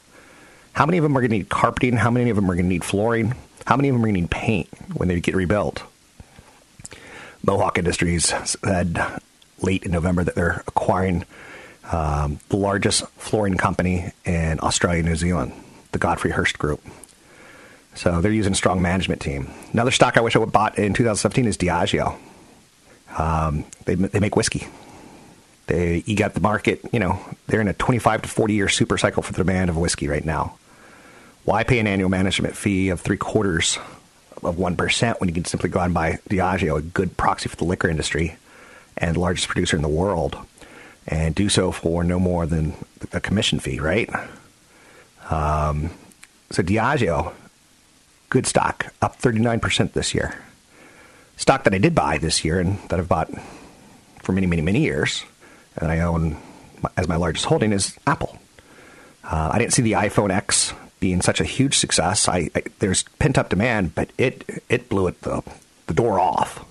How 0.74 0.86
many 0.86 0.98
of 0.98 1.02
them 1.02 1.16
are 1.16 1.20
going 1.20 1.30
to 1.30 1.38
need 1.38 1.48
carpeting? 1.48 1.96
How 1.96 2.10
many 2.10 2.30
of 2.30 2.36
them 2.36 2.50
are 2.50 2.54
going 2.54 2.66
to 2.66 2.68
need 2.68 2.84
flooring? 2.84 3.34
How 3.64 3.76
many 3.76 3.88
of 3.88 3.94
them 3.94 4.02
are 4.02 4.06
going 4.06 4.16
to 4.16 4.20
need 4.22 4.30
paint 4.30 4.68
when 4.94 5.08
they 5.08 5.20
get 5.20 5.34
rebuilt? 5.34 5.82
Mohawk 7.46 7.78
Industries 7.78 8.34
said 8.44 9.00
late 9.60 9.84
in 9.84 9.92
November 9.92 10.24
that 10.24 10.34
they're 10.34 10.62
acquiring 10.66 11.24
um, 11.92 12.38
the 12.48 12.56
largest 12.56 13.06
flooring 13.18 13.56
company 13.56 14.12
in 14.24 14.58
Australia 14.60 15.00
and 15.00 15.08
New 15.08 15.16
Zealand, 15.16 15.52
the 15.92 15.98
Godfrey 15.98 16.32
Hirst 16.32 16.58
Group. 16.58 16.82
So 17.94 18.20
they're 18.20 18.32
using 18.32 18.52
a 18.52 18.56
strong 18.56 18.82
management 18.82 19.20
team. 19.20 19.50
Another 19.72 19.90
stock 19.90 20.16
I 20.16 20.20
wish 20.20 20.34
I 20.34 20.40
would 20.40 20.52
bought 20.52 20.78
in 20.78 20.94
2017 20.94 21.46
is 21.46 21.56
Diageo. 21.56 22.18
Um, 23.16 23.64
they, 23.85 23.94
they 23.94 24.20
make 24.20 24.37
whiskey. 24.37 24.66
They 25.66 26.03
you 26.07 26.16
got 26.16 26.35
the 26.35 26.40
market. 26.40 26.81
You 26.92 27.00
know 27.00 27.20
they're 27.46 27.61
in 27.61 27.68
a 27.68 27.72
25 27.74 28.22
to 28.22 28.29
40 28.29 28.55
year 28.55 28.68
super 28.68 28.98
cycle 28.98 29.22
for 29.22 29.33
the 29.33 29.38
demand 29.38 29.70
of 29.70 29.77
whiskey 29.77 30.09
right 30.09 30.24
now. 30.24 30.57
Why 31.44 31.64
pay 31.64 31.79
an 31.79 31.87
annual 31.87 32.09
management 32.09 32.57
fee 32.57 32.88
of 32.88 33.00
three 33.00 33.16
quarters 33.16 33.79
of 34.42 34.59
one 34.59 34.77
percent 34.77 35.20
when 35.20 35.29
you 35.29 35.35
can 35.35 35.44
simply 35.44 35.70
go 35.70 35.81
out 35.81 35.87
and 35.87 35.94
buy 35.94 36.18
Diageo, 36.29 36.79
a 36.79 36.83
good 36.83 37.16
proxy 37.16 37.48
for 37.48 37.57
the 37.57 37.64
liquor 37.64 37.88
industry 37.88 38.37
and 38.96 39.16
the 39.16 39.20
largest 39.20 39.48
producer 39.48 39.77
in 39.77 39.83
the 39.83 39.88
world, 39.88 40.37
and 41.07 41.35
do 41.35 41.48
so 41.48 41.72
for 41.72 42.05
no 42.05 42.18
more 42.18 42.46
than 42.46 42.74
a 43.12 43.20
commission 43.20 43.59
fee, 43.59 43.81
right? 43.81 44.09
Um, 45.31 45.90
so 46.50 46.62
Diageo, 46.62 47.33
good 48.29 48.46
stock, 48.46 48.92
up 49.03 49.20
39% 49.20 49.92
this 49.92 50.14
year. 50.14 50.38
Stock 51.36 51.64
that 51.64 51.74
I 51.74 51.78
did 51.78 51.94
buy 51.94 52.18
this 52.18 52.44
year 52.44 52.60
and 52.60 52.78
that 52.88 52.98
I've 52.98 53.08
bought 53.08 53.30
for 54.22 54.32
many, 54.32 54.46
many, 54.46 54.62
many 54.62 54.80
years, 54.80 55.24
and 55.76 55.90
I 55.90 56.00
own 56.00 56.36
as 56.96 57.08
my 57.08 57.16
largest 57.16 57.46
holding 57.46 57.72
is 57.72 57.96
Apple. 58.06 58.38
Uh, 59.24 59.50
I 59.52 59.58
didn't 59.58 59.72
see 59.72 59.82
the 59.82 59.92
iPhone 59.92 60.30
X 60.30 60.72
being 61.00 61.22
such 61.22 61.40
a 61.40 61.44
huge 61.44 61.76
success. 61.78 62.28
I, 62.28 62.50
I 62.54 62.62
there's 62.78 63.02
pent 63.18 63.38
up 63.38 63.50
demand, 63.50 63.94
but 63.94 64.10
it 64.18 64.62
it 64.68 64.88
blew 64.88 65.06
it 65.06 65.20
the 65.22 65.42
the 65.86 65.94
door 65.94 66.18
off. 66.18 66.64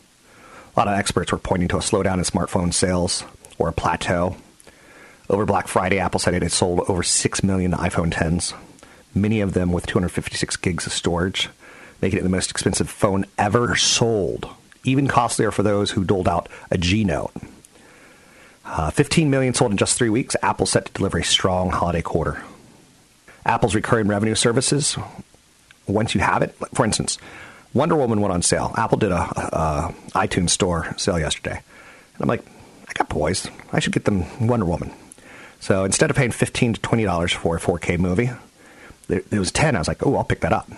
A 0.75 0.79
lot 0.79 0.87
of 0.87 0.97
experts 0.97 1.31
were 1.31 1.37
pointing 1.37 1.67
to 1.69 1.77
a 1.77 1.81
slowdown 1.81 2.15
in 2.15 2.21
smartphone 2.21 2.73
sales 2.73 3.23
or 3.59 3.69
a 3.69 3.73
plateau. 3.73 4.35
Over 5.29 5.45
Black 5.45 5.67
Friday, 5.67 5.99
Apple 5.99 6.19
said 6.19 6.33
it 6.33 6.41
had 6.41 6.51
sold 6.51 6.81
over 6.87 7.03
6 7.03 7.43
million 7.43 7.71
iPhone 7.71 8.11
10s, 8.11 8.53
many 9.15 9.39
of 9.39 9.53
them 9.53 9.71
with 9.71 9.85
256 9.85 10.57
gigs 10.57 10.85
of 10.85 10.91
storage, 10.91 11.49
making 12.03 12.19
it 12.19 12.23
the 12.23 12.29
most 12.29 12.51
expensive 12.51 12.89
phone 12.89 13.23
ever 13.37 13.77
sold, 13.77 14.49
even 14.83 15.07
costlier 15.07 15.51
for 15.51 15.63
those 15.63 15.91
who 15.91 16.03
doled 16.03 16.27
out 16.27 16.49
a 16.69 16.77
G 16.77 17.05
Note. 17.05 17.31
Uh, 18.65 18.91
15 18.91 19.29
million 19.29 19.53
sold 19.53 19.71
in 19.71 19.77
just 19.77 19.97
three 19.97 20.09
weeks. 20.09 20.35
Apple 20.41 20.65
set 20.65 20.85
to 20.87 20.91
deliver 20.91 21.19
a 21.19 21.23
strong 21.23 21.69
holiday 21.69 22.01
quarter. 22.01 22.43
Apple's 23.45 23.73
recurring 23.73 24.07
revenue 24.07 24.35
services, 24.35 24.97
once 25.87 26.13
you 26.13 26.19
have 26.19 26.41
it, 26.41 26.53
for 26.73 26.83
instance, 26.83 27.17
Wonder 27.73 27.95
Woman 27.95 28.19
went 28.19 28.33
on 28.33 28.41
sale. 28.41 28.73
Apple 28.77 28.97
did 28.97 29.13
a, 29.13 29.21
a, 29.21 29.95
iTunes 30.11 30.49
store 30.49 30.93
sale 30.97 31.17
yesterday. 31.17 31.55
And 32.15 32.21
I'm 32.21 32.27
like, 32.27 32.45
I 32.85 32.91
got 32.95 33.07
boys. 33.07 33.47
I 33.71 33.79
should 33.79 33.93
get 33.93 34.03
them 34.03 34.25
Wonder 34.45 34.65
Woman. 34.65 34.91
So 35.61 35.85
instead 35.85 36.09
of 36.09 36.17
paying 36.17 36.31
15 36.31 36.73
to 36.73 36.81
$20 36.81 37.33
for 37.33 37.55
a 37.55 37.59
4K 37.61 37.97
movie, 37.97 38.29
it 39.07 39.31
was 39.31 39.53
10. 39.53 39.77
I 39.77 39.79
was 39.79 39.87
like, 39.87 40.05
oh, 40.05 40.17
I'll 40.17 40.25
pick 40.25 40.41
that 40.41 40.51
up. 40.51 40.69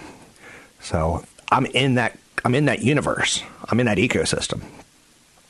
So 0.85 1.25
I'm 1.51 1.65
in 1.65 1.95
that 1.95 2.17
I'm 2.45 2.53
in 2.53 2.65
that 2.65 2.83
universe. 2.83 3.43
I'm 3.69 3.79
in 3.79 3.87
that 3.87 3.97
ecosystem. 3.97 4.61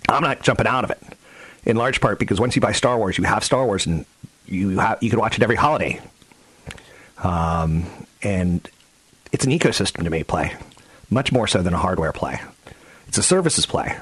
I'm 0.07 0.23
not 0.23 0.41
jumping 0.41 0.65
out 0.65 0.85
of 0.85 0.91
it. 0.91 1.03
In 1.65 1.75
large 1.75 1.99
part 1.99 2.19
because 2.19 2.39
once 2.39 2.55
you 2.55 2.61
buy 2.61 2.71
Star 2.71 2.97
Wars, 2.97 3.17
you 3.17 3.25
have 3.25 3.43
Star 3.43 3.65
Wars, 3.65 3.85
and 3.85 4.05
you 4.45 4.79
have 4.79 4.97
you 5.03 5.09
can 5.09 5.19
watch 5.19 5.35
it 5.35 5.43
every 5.43 5.57
holiday. 5.57 5.99
Um, 7.21 7.85
and 8.21 8.67
it's 9.33 9.45
an 9.45 9.51
ecosystem 9.51 10.03
to 10.05 10.09
me 10.09 10.23
play, 10.23 10.53
much 11.09 11.33
more 11.33 11.47
so 11.47 11.61
than 11.61 11.73
a 11.73 11.77
hardware 11.77 12.13
play. 12.13 12.39
It's 13.07 13.17
a 13.17 13.23
services 13.23 13.65
play. 13.65 13.97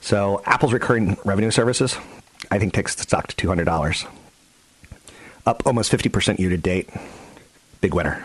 So 0.00 0.40
Apple's 0.46 0.72
recurring 0.72 1.16
revenue 1.24 1.50
services, 1.50 1.96
I 2.50 2.60
think, 2.60 2.74
takes 2.74 2.94
the 2.94 3.02
stock 3.02 3.26
to 3.26 3.34
two 3.34 3.48
hundred 3.48 3.64
dollars, 3.64 4.06
up 5.46 5.66
almost 5.66 5.90
fifty 5.90 6.08
percent 6.08 6.38
year 6.38 6.50
to 6.50 6.58
date. 6.58 6.90
Big 7.80 7.92
winner. 7.92 8.24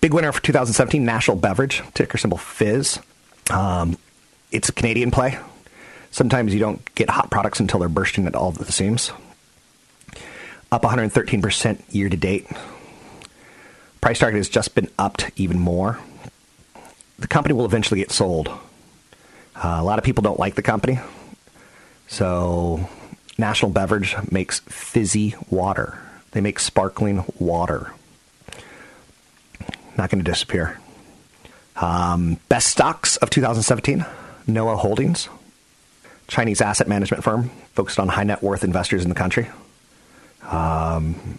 Big 0.00 0.14
winner 0.14 0.32
for 0.32 0.42
2017, 0.42 1.04
National 1.04 1.36
Beverage, 1.36 1.82
ticker 1.94 2.18
symbol 2.18 2.38
Fizz. 2.38 3.00
Um, 3.50 3.96
it's 4.52 4.68
a 4.68 4.72
Canadian 4.72 5.10
play. 5.10 5.38
Sometimes 6.10 6.54
you 6.54 6.60
don't 6.60 6.94
get 6.94 7.10
hot 7.10 7.30
products 7.30 7.60
until 7.60 7.80
they're 7.80 7.88
bursting 7.88 8.26
at 8.26 8.34
all 8.34 8.50
the 8.50 8.70
seams. 8.70 9.12
Up 10.70 10.82
113% 10.82 11.94
year 11.94 12.08
to 12.08 12.16
date. 12.16 12.46
Price 14.00 14.18
target 14.18 14.38
has 14.38 14.48
just 14.48 14.74
been 14.74 14.88
upped 14.98 15.30
even 15.36 15.58
more. 15.58 15.98
The 17.18 17.28
company 17.28 17.54
will 17.54 17.64
eventually 17.64 18.00
get 18.00 18.10
sold. 18.10 18.48
Uh, 18.48 19.78
a 19.78 19.84
lot 19.84 19.98
of 19.98 20.04
people 20.04 20.22
don't 20.22 20.38
like 20.38 20.54
the 20.54 20.62
company. 20.62 20.98
So, 22.08 22.88
National 23.38 23.70
Beverage 23.70 24.14
makes 24.30 24.60
fizzy 24.60 25.34
water. 25.50 25.98
They 26.32 26.40
make 26.40 26.58
sparkling 26.58 27.24
water. 27.38 27.92
Not 29.96 30.10
going 30.10 30.22
to 30.22 30.30
disappear. 30.30 30.78
Um, 31.76 32.38
best 32.48 32.68
stocks 32.68 33.16
of 33.18 33.30
2017 33.30 34.04
Noah 34.46 34.76
Holdings, 34.76 35.28
Chinese 36.28 36.60
asset 36.60 36.88
management 36.88 37.24
firm 37.24 37.50
focused 37.74 37.98
on 37.98 38.08
high 38.08 38.24
net 38.24 38.42
worth 38.42 38.64
investors 38.64 39.02
in 39.02 39.08
the 39.08 39.14
country. 39.14 39.48
Um, 40.42 41.38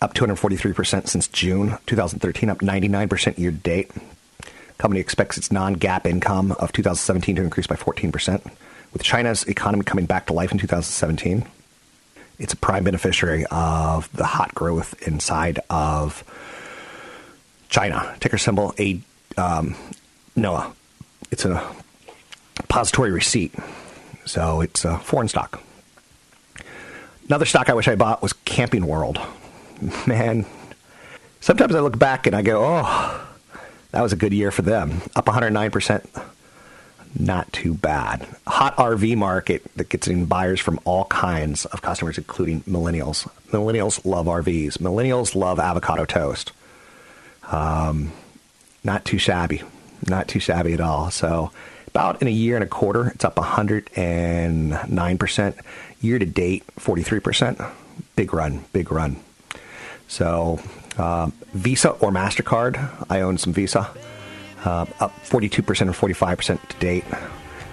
up 0.00 0.14
243% 0.14 1.08
since 1.08 1.28
June 1.28 1.78
2013, 1.86 2.50
up 2.50 2.58
99% 2.58 3.38
year 3.38 3.50
to 3.50 3.56
date. 3.56 3.90
Company 4.78 5.00
expects 5.00 5.38
its 5.38 5.50
non-GAAP 5.52 6.06
income 6.06 6.52
of 6.52 6.72
2017 6.72 7.36
to 7.36 7.42
increase 7.42 7.66
by 7.66 7.76
14%. 7.76 8.44
With 8.92 9.02
China's 9.02 9.44
economy 9.44 9.84
coming 9.84 10.06
back 10.06 10.26
to 10.26 10.32
life 10.32 10.52
in 10.52 10.58
2017, 10.58 11.46
it's 12.38 12.52
a 12.52 12.56
prime 12.56 12.84
beneficiary 12.84 13.44
of 13.50 14.10
the 14.12 14.24
hot 14.24 14.54
growth 14.54 14.94
inside 15.06 15.60
of 15.70 16.24
China. 17.74 18.14
Ticker 18.20 18.38
symbol 18.38 18.72
A 18.78 19.00
um, 19.36 19.74
NOAA. 20.36 20.72
It's 21.32 21.44
a 21.44 21.60
depository 22.54 23.10
receipt, 23.10 23.52
so 24.24 24.60
it's 24.60 24.84
a 24.84 24.96
foreign 24.98 25.26
stock. 25.26 25.60
Another 27.26 27.46
stock 27.46 27.68
I 27.68 27.74
wish 27.74 27.88
I 27.88 27.96
bought 27.96 28.22
was 28.22 28.32
Camping 28.32 28.86
World. 28.86 29.18
Man, 30.06 30.46
sometimes 31.40 31.74
I 31.74 31.80
look 31.80 31.98
back 31.98 32.28
and 32.28 32.36
I 32.36 32.42
go, 32.42 32.64
oh, 32.64 33.26
that 33.90 34.02
was 34.02 34.12
a 34.12 34.16
good 34.16 34.32
year 34.32 34.52
for 34.52 34.62
them. 34.62 35.02
Up 35.16 35.24
109%. 35.24 36.06
Not 37.18 37.52
too 37.52 37.74
bad. 37.74 38.24
Hot 38.46 38.76
RV 38.76 39.16
market 39.16 39.64
that 39.74 39.88
gets 39.88 40.06
in 40.06 40.26
buyers 40.26 40.60
from 40.60 40.78
all 40.84 41.06
kinds 41.06 41.64
of 41.64 41.82
customers, 41.82 42.18
including 42.18 42.60
millennials. 42.62 43.28
Millennials 43.50 44.04
love 44.04 44.26
RVs. 44.26 44.78
Millennials 44.78 45.34
love 45.34 45.58
avocado 45.58 46.04
toast. 46.04 46.52
Um, 47.50 48.12
not 48.82 49.04
too 49.04 49.18
shabby. 49.18 49.62
Not 50.06 50.28
too 50.28 50.40
shabby 50.40 50.72
at 50.74 50.80
all. 50.80 51.10
So, 51.10 51.50
about 51.88 52.20
in 52.20 52.28
a 52.28 52.30
year 52.30 52.56
and 52.56 52.64
a 52.64 52.68
quarter, 52.68 53.08
it's 53.08 53.24
up 53.24 53.36
109%. 53.36 55.54
Year 56.00 56.18
to 56.18 56.26
date, 56.26 56.64
43%. 56.78 57.72
Big 58.16 58.34
run, 58.34 58.64
big 58.72 58.90
run. 58.90 59.16
So, 60.08 60.58
uh, 60.98 61.30
Visa 61.52 61.90
or 61.90 62.10
MasterCard, 62.10 63.06
I 63.08 63.20
own 63.20 63.38
some 63.38 63.52
Visa, 63.52 63.88
uh, 64.64 64.86
up 65.00 65.12
42% 65.24 65.88
or 65.88 65.92
45% 65.92 66.68
to 66.68 66.76
date. 66.78 67.04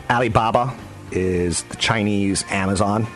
Alibaba 0.09 0.73
is 1.11 1.63
the 1.63 1.75
Chinese 1.75 2.45
Amazon. 2.49 3.07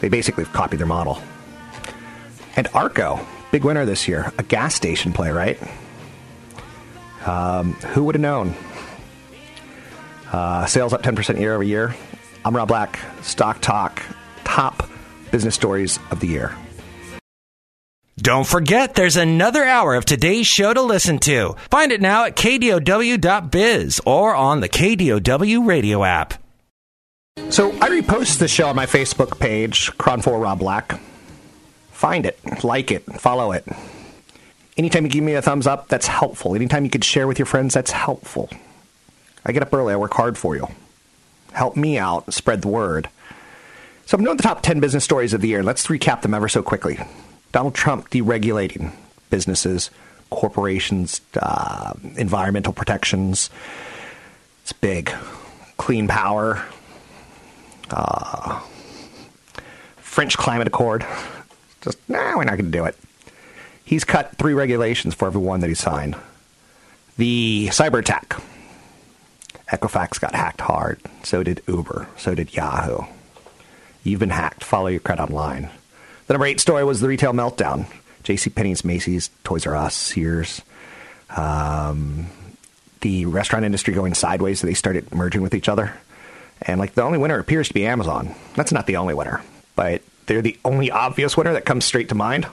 They 0.00 0.08
basically 0.08 0.44
have 0.44 0.52
copied 0.52 0.78
their 0.78 0.86
model. 0.86 1.20
And 2.56 2.68
Arco, 2.74 3.24
big 3.50 3.64
winner 3.64 3.84
this 3.84 4.08
year, 4.08 4.32
a 4.38 4.42
gas 4.42 4.74
station 4.74 5.12
play, 5.12 5.30
right? 5.30 5.58
Um, 7.26 7.72
who 7.74 8.04
would 8.04 8.14
have 8.14 8.22
known? 8.22 8.54
Uh, 10.32 10.66
sales 10.66 10.92
up 10.92 11.02
10% 11.02 11.38
year 11.40 11.54
over 11.54 11.62
year. 11.62 11.94
I'm 12.44 12.54
Rob 12.54 12.68
Black, 12.68 12.98
Stock 13.22 13.60
Talk, 13.60 14.02
top 14.44 14.88
business 15.30 15.54
stories 15.54 15.98
of 16.10 16.20
the 16.20 16.26
year. 16.26 16.54
Don't 18.16 18.46
forget, 18.46 18.94
there's 18.94 19.16
another 19.16 19.64
hour 19.64 19.94
of 19.94 20.04
today's 20.04 20.46
show 20.46 20.74
to 20.74 20.82
listen 20.82 21.18
to. 21.20 21.54
Find 21.70 21.92
it 21.92 22.00
now 22.00 22.24
at 22.24 22.34
kdow.biz 22.34 24.00
or 24.04 24.34
on 24.34 24.60
the 24.60 24.68
KDOW 24.68 25.66
radio 25.66 26.02
app. 26.02 26.34
So 27.50 27.70
I 27.80 27.88
repost 27.88 28.38
the 28.38 28.48
show 28.48 28.66
on 28.66 28.76
my 28.76 28.86
Facebook 28.86 29.38
page, 29.38 29.92
KRON4 29.92 30.42
Rob 30.42 30.58
Black. 30.58 31.00
Find 31.98 32.26
it, 32.26 32.38
like 32.62 32.92
it, 32.92 33.02
follow 33.20 33.50
it. 33.50 33.66
Anytime 34.76 35.04
you 35.04 35.10
give 35.10 35.24
me 35.24 35.34
a 35.34 35.42
thumbs 35.42 35.66
up, 35.66 35.88
that's 35.88 36.06
helpful. 36.06 36.54
Anytime 36.54 36.84
you 36.84 36.90
could 36.90 37.02
share 37.02 37.26
with 37.26 37.40
your 37.40 37.46
friends, 37.46 37.74
that's 37.74 37.90
helpful. 37.90 38.48
I 39.44 39.50
get 39.50 39.62
up 39.62 39.74
early, 39.74 39.92
I 39.92 39.96
work 39.96 40.14
hard 40.14 40.38
for 40.38 40.54
you. 40.54 40.68
Help 41.50 41.76
me 41.76 41.98
out, 41.98 42.32
spread 42.32 42.62
the 42.62 42.68
word. 42.68 43.08
So 44.06 44.16
I'm 44.16 44.22
doing 44.22 44.36
the 44.36 44.44
top 44.44 44.62
10 44.62 44.78
business 44.78 45.02
stories 45.02 45.34
of 45.34 45.40
the 45.40 45.48
year. 45.48 45.64
Let's 45.64 45.88
recap 45.88 46.22
them 46.22 46.34
ever 46.34 46.48
so 46.48 46.62
quickly. 46.62 47.00
Donald 47.50 47.74
Trump 47.74 48.10
deregulating 48.10 48.92
businesses, 49.28 49.90
corporations, 50.30 51.20
uh, 51.42 51.94
environmental 52.14 52.72
protections. 52.72 53.50
It's 54.62 54.72
big. 54.72 55.12
Clean 55.78 56.06
power. 56.06 56.64
Uh, 57.90 58.60
French 59.96 60.38
climate 60.38 60.68
accord. 60.68 61.04
Just, 61.88 62.08
nah, 62.08 62.36
we're 62.36 62.44
not 62.44 62.58
going 62.58 62.70
to 62.70 62.78
do 62.78 62.84
it. 62.84 62.96
He's 63.82 64.04
cut 64.04 64.36
three 64.36 64.52
regulations 64.52 65.14
for 65.14 65.26
every 65.26 65.40
one 65.40 65.60
that 65.60 65.68
he 65.68 65.74
signed. 65.74 66.16
The 67.16 67.68
cyber 67.72 68.00
attack. 68.00 68.38
Equifax 69.72 70.20
got 70.20 70.34
hacked 70.34 70.60
hard. 70.60 71.00
So 71.22 71.42
did 71.42 71.62
Uber. 71.66 72.06
So 72.18 72.34
did 72.34 72.54
Yahoo. 72.54 73.04
You've 74.04 74.20
been 74.20 74.30
hacked. 74.30 74.62
Follow 74.62 74.88
your 74.88 75.00
credit 75.00 75.22
online. 75.22 75.70
The 76.26 76.34
number 76.34 76.44
eight 76.44 76.60
story 76.60 76.84
was 76.84 77.00
the 77.00 77.08
retail 77.08 77.32
meltdown. 77.32 77.86
J.C. 78.22 78.50
Penney's, 78.50 78.84
Macy's, 78.84 79.30
Toys 79.44 79.66
R 79.66 79.74
Us, 79.74 79.94
Sears. 79.94 80.60
Um, 81.34 82.26
the 83.00 83.24
restaurant 83.24 83.64
industry 83.64 83.94
going 83.94 84.12
sideways. 84.12 84.60
So 84.60 84.66
they 84.66 84.74
started 84.74 85.14
merging 85.14 85.40
with 85.40 85.54
each 85.54 85.68
other. 85.68 85.94
And 86.60 86.78
like 86.78 86.92
the 86.92 87.02
only 87.02 87.16
winner 87.16 87.38
appears 87.38 87.68
to 87.68 87.74
be 87.74 87.86
Amazon. 87.86 88.34
That's 88.54 88.72
not 88.72 88.86
the 88.86 88.96
only 88.96 89.14
winner, 89.14 89.42
but 89.76 90.02
they're 90.28 90.42
the 90.42 90.58
only 90.64 90.90
obvious 90.90 91.36
winner 91.36 91.52
that 91.54 91.64
comes 91.64 91.84
straight 91.84 92.08
to 92.10 92.14
mind. 92.14 92.46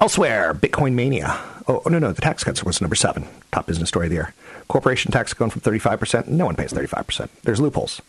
Elsewhere, 0.00 0.54
Bitcoin 0.54 0.94
mania. 0.94 1.38
Oh, 1.68 1.82
oh, 1.84 1.88
no, 1.90 1.98
no, 1.98 2.12
the 2.12 2.22
tax 2.22 2.42
cuts 2.42 2.64
was 2.64 2.80
number 2.80 2.96
seven, 2.96 3.28
top 3.52 3.66
business 3.66 3.90
story 3.90 4.06
of 4.06 4.10
the 4.10 4.16
year. 4.16 4.34
Corporation 4.68 5.12
tax 5.12 5.34
going 5.34 5.50
from 5.50 5.60
35%. 5.60 6.28
No 6.28 6.46
one 6.46 6.56
pays 6.56 6.72
35%. 6.72 7.28
There's 7.42 7.60
loopholes. 7.60 8.00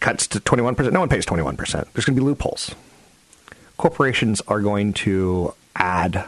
Cuts 0.00 0.26
to 0.28 0.40
21%. 0.40 0.92
No 0.92 1.00
one 1.00 1.08
pays 1.08 1.24
21%. 1.24 1.56
There's 1.92 2.04
going 2.04 2.16
to 2.16 2.20
be 2.20 2.20
loopholes. 2.20 2.74
Corporations 3.76 4.40
are 4.48 4.60
going 4.60 4.92
to 4.92 5.54
add 5.76 6.24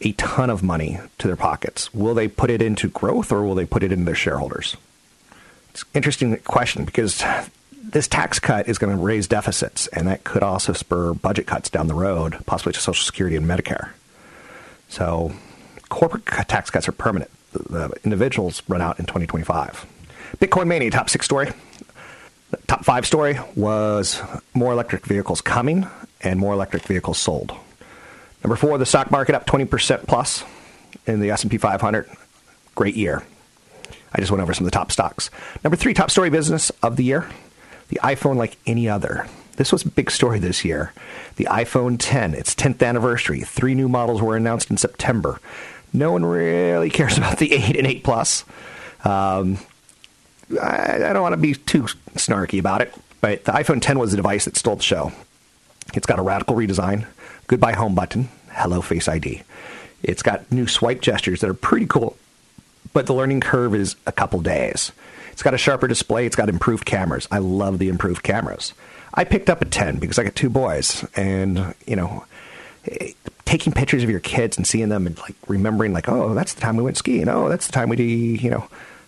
a 0.00 0.12
ton 0.12 0.48
of 0.48 0.62
money 0.62 0.98
to 1.18 1.26
their 1.26 1.36
pockets. 1.36 1.92
Will 1.92 2.14
they 2.14 2.28
put 2.28 2.50
it 2.50 2.62
into 2.62 2.88
growth 2.88 3.32
or 3.32 3.42
will 3.42 3.54
they 3.54 3.66
put 3.66 3.82
it 3.82 3.92
into 3.92 4.04
their 4.04 4.14
shareholders? 4.14 4.76
It's 5.70 5.82
an 5.82 5.88
interesting 5.94 6.36
question 6.38 6.84
because 6.84 7.22
this 7.92 8.08
tax 8.08 8.38
cut 8.38 8.68
is 8.68 8.78
going 8.78 8.96
to 8.96 9.02
raise 9.02 9.26
deficits, 9.26 9.86
and 9.88 10.06
that 10.08 10.24
could 10.24 10.42
also 10.42 10.72
spur 10.72 11.14
budget 11.14 11.46
cuts 11.46 11.70
down 11.70 11.86
the 11.86 11.94
road, 11.94 12.44
possibly 12.46 12.72
to 12.72 12.80
Social 12.80 13.04
Security 13.04 13.36
and 13.36 13.46
Medicare. 13.46 13.90
So, 14.88 15.32
corporate 15.88 16.26
tax 16.48 16.70
cuts 16.70 16.88
are 16.88 16.92
permanent. 16.92 17.30
The, 17.52 17.58
the 17.58 18.00
individuals 18.04 18.62
run 18.68 18.80
out 18.80 18.98
in 18.98 19.06
2025. 19.06 19.86
Bitcoin 20.38 20.66
Mania, 20.66 20.90
top 20.90 21.08
six 21.08 21.24
story. 21.24 21.50
Top 22.66 22.84
five 22.84 23.06
story 23.06 23.38
was 23.54 24.20
more 24.54 24.72
electric 24.72 25.06
vehicles 25.06 25.40
coming 25.40 25.86
and 26.20 26.38
more 26.38 26.52
electric 26.54 26.82
vehicles 26.84 27.18
sold. 27.18 27.52
Number 28.42 28.56
four, 28.56 28.78
the 28.78 28.86
stock 28.86 29.10
market 29.10 29.34
up 29.34 29.46
20% 29.46 30.06
plus 30.06 30.44
in 31.06 31.20
the 31.20 31.30
S&P 31.30 31.58
500. 31.58 32.08
Great 32.74 32.94
year. 32.94 33.22
I 34.12 34.20
just 34.20 34.30
went 34.30 34.42
over 34.42 34.54
some 34.54 34.64
of 34.64 34.70
the 34.70 34.76
top 34.76 34.92
stocks. 34.92 35.30
Number 35.62 35.76
three, 35.76 35.92
top 35.92 36.10
story 36.10 36.30
business 36.30 36.70
of 36.82 36.96
the 36.96 37.04
year, 37.04 37.28
the 37.88 38.00
iPhone 38.02 38.36
like 38.36 38.56
any 38.66 38.88
other. 38.88 39.26
This 39.56 39.72
was 39.72 39.84
a 39.84 39.88
big 39.88 40.10
story 40.10 40.38
this 40.38 40.64
year. 40.64 40.92
The 41.36 41.48
iPhone 41.50 41.96
10, 41.98 42.34
its 42.34 42.54
10th 42.54 42.86
anniversary. 42.86 43.40
Three 43.40 43.74
new 43.74 43.88
models 43.88 44.22
were 44.22 44.36
announced 44.36 44.70
in 44.70 44.76
September. 44.76 45.40
No 45.92 46.12
one 46.12 46.24
really 46.24 46.90
cares 46.90 47.18
about 47.18 47.38
the 47.38 47.52
8 47.52 47.76
and 47.76 47.86
8 47.86 48.04
Plus. 48.04 48.44
Um, 49.04 49.58
I, 50.60 50.94
I 50.94 51.12
don't 51.12 51.22
want 51.22 51.32
to 51.32 51.38
be 51.38 51.54
too 51.54 51.82
snarky 52.14 52.58
about 52.58 52.82
it, 52.82 52.94
but 53.20 53.44
the 53.44 53.52
iPhone 53.52 53.80
10 53.80 53.98
was 53.98 54.10
the 54.12 54.16
device 54.16 54.44
that 54.44 54.56
stole 54.56 54.76
the 54.76 54.82
show. 54.82 55.12
It's 55.94 56.06
got 56.06 56.18
a 56.18 56.22
radical 56.22 56.54
redesign, 56.54 57.06
goodbye 57.46 57.72
home 57.72 57.94
button, 57.94 58.28
hello 58.50 58.80
Face 58.80 59.08
ID. 59.08 59.42
It's 60.02 60.22
got 60.22 60.50
new 60.52 60.66
swipe 60.66 61.00
gestures 61.00 61.40
that 61.40 61.50
are 61.50 61.54
pretty 61.54 61.86
cool, 61.86 62.16
but 62.92 63.06
the 63.06 63.14
learning 63.14 63.40
curve 63.40 63.74
is 63.74 63.96
a 64.06 64.12
couple 64.12 64.40
days. 64.40 64.92
It's 65.38 65.44
got 65.44 65.54
a 65.54 65.58
sharper 65.58 65.86
display, 65.86 66.26
it's 66.26 66.34
got 66.34 66.48
improved 66.48 66.84
cameras. 66.84 67.28
I 67.30 67.38
love 67.38 67.78
the 67.78 67.90
improved 67.90 68.24
cameras. 68.24 68.74
I 69.14 69.22
picked 69.22 69.48
up 69.48 69.62
a 69.62 69.66
10 69.66 70.00
because 70.00 70.18
I 70.18 70.24
got 70.24 70.34
two 70.34 70.50
boys, 70.50 71.06
and, 71.14 71.76
you 71.86 71.94
know, 71.94 72.24
taking 73.44 73.72
pictures 73.72 74.02
of 74.02 74.10
your 74.10 74.18
kids 74.18 74.56
and 74.56 74.66
seeing 74.66 74.88
them 74.88 75.06
and 75.06 75.16
like 75.20 75.36
remembering 75.46 75.92
like 75.92 76.08
oh 76.08 76.34
that's 76.34 76.54
the 76.54 76.60
time 76.60 76.76
we 76.76 76.82
went 76.82 76.96
skiing. 76.96 77.28
Oh 77.28 77.48
that's 77.48 77.66
the 77.66 77.72
time 77.72 77.88
we 77.88 77.94
did 77.94 78.42
you 78.42 78.50
know. 78.50 78.66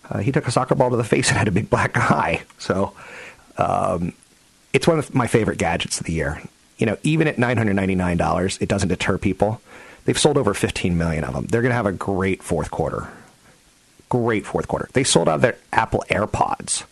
Uh, 0.09 0.19
he 0.19 0.31
took 0.31 0.47
a 0.47 0.51
soccer 0.51 0.73
ball 0.73 0.89
to 0.91 0.95
the 0.95 1.03
face 1.03 1.27
and 1.27 1.37
had 1.37 1.49
a 1.49 1.51
big 1.51 1.69
black 1.69 1.91
eye. 1.97 2.43
So 2.59 2.93
um, 3.57 4.13
it's 4.71 4.87
one 4.87 4.99
of 4.99 5.13
my 5.13 5.27
favorite 5.27 5.57
gadgets 5.57 5.99
of 5.99 6.05
the 6.05 6.13
year. 6.13 6.41
You 6.77 6.85
know 6.85 6.97
even 7.03 7.27
at 7.27 7.35
$999 7.35 8.61
it 8.61 8.69
doesn't 8.69 8.87
deter 8.87 9.17
people. 9.17 9.59
They've 10.05 10.17
sold 10.17 10.37
over 10.37 10.53
15 10.53 10.97
million 10.97 11.25
of 11.25 11.33
them. 11.33 11.47
They're 11.47 11.61
going 11.61 11.71
to 11.71 11.75
have 11.75 11.85
a 11.85 11.91
great 11.91 12.41
fourth 12.41 12.71
quarter 12.71 13.11
great 14.11 14.45
fourth 14.45 14.67
quarter 14.67 14.89
they 14.93 15.03
sold 15.03 15.27
out 15.27 15.41
their 15.41 15.57
apple 15.73 16.03
airpods 16.09 16.83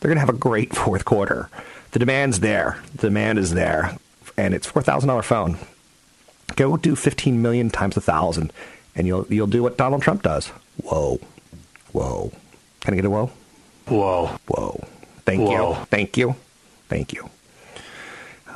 they're 0.00 0.08
going 0.08 0.16
to 0.16 0.26
have 0.26 0.28
a 0.28 0.44
great 0.50 0.74
fourth 0.82 1.04
quarter 1.04 1.48
the 1.92 1.98
demand's 1.98 2.40
there 2.40 2.82
the 2.96 3.08
demand 3.08 3.38
is 3.38 3.52
there 3.52 3.96
and 4.36 4.54
it's 4.54 4.70
$4000 4.70 5.22
phone 5.24 5.58
Go 6.56 6.76
do 6.76 6.96
15 6.96 7.40
million 7.40 7.70
times 7.70 7.96
a 7.96 8.00
thousand, 8.00 8.52
and 8.94 9.06
you'll 9.06 9.26
you'll 9.28 9.46
do 9.46 9.62
what 9.62 9.76
Donald 9.76 10.02
Trump 10.02 10.22
does. 10.22 10.48
Whoa, 10.82 11.20
whoa. 11.92 12.32
Can 12.80 12.94
I 12.94 12.96
get 12.96 13.04
a 13.04 13.10
whoa? 13.10 13.30
Whoa, 13.86 14.38
whoa. 14.48 14.84
Thank 15.24 15.42
whoa. 15.42 15.70
you, 15.70 15.84
thank 15.86 16.16
you, 16.16 16.36
thank 16.88 17.12
you. 17.12 17.30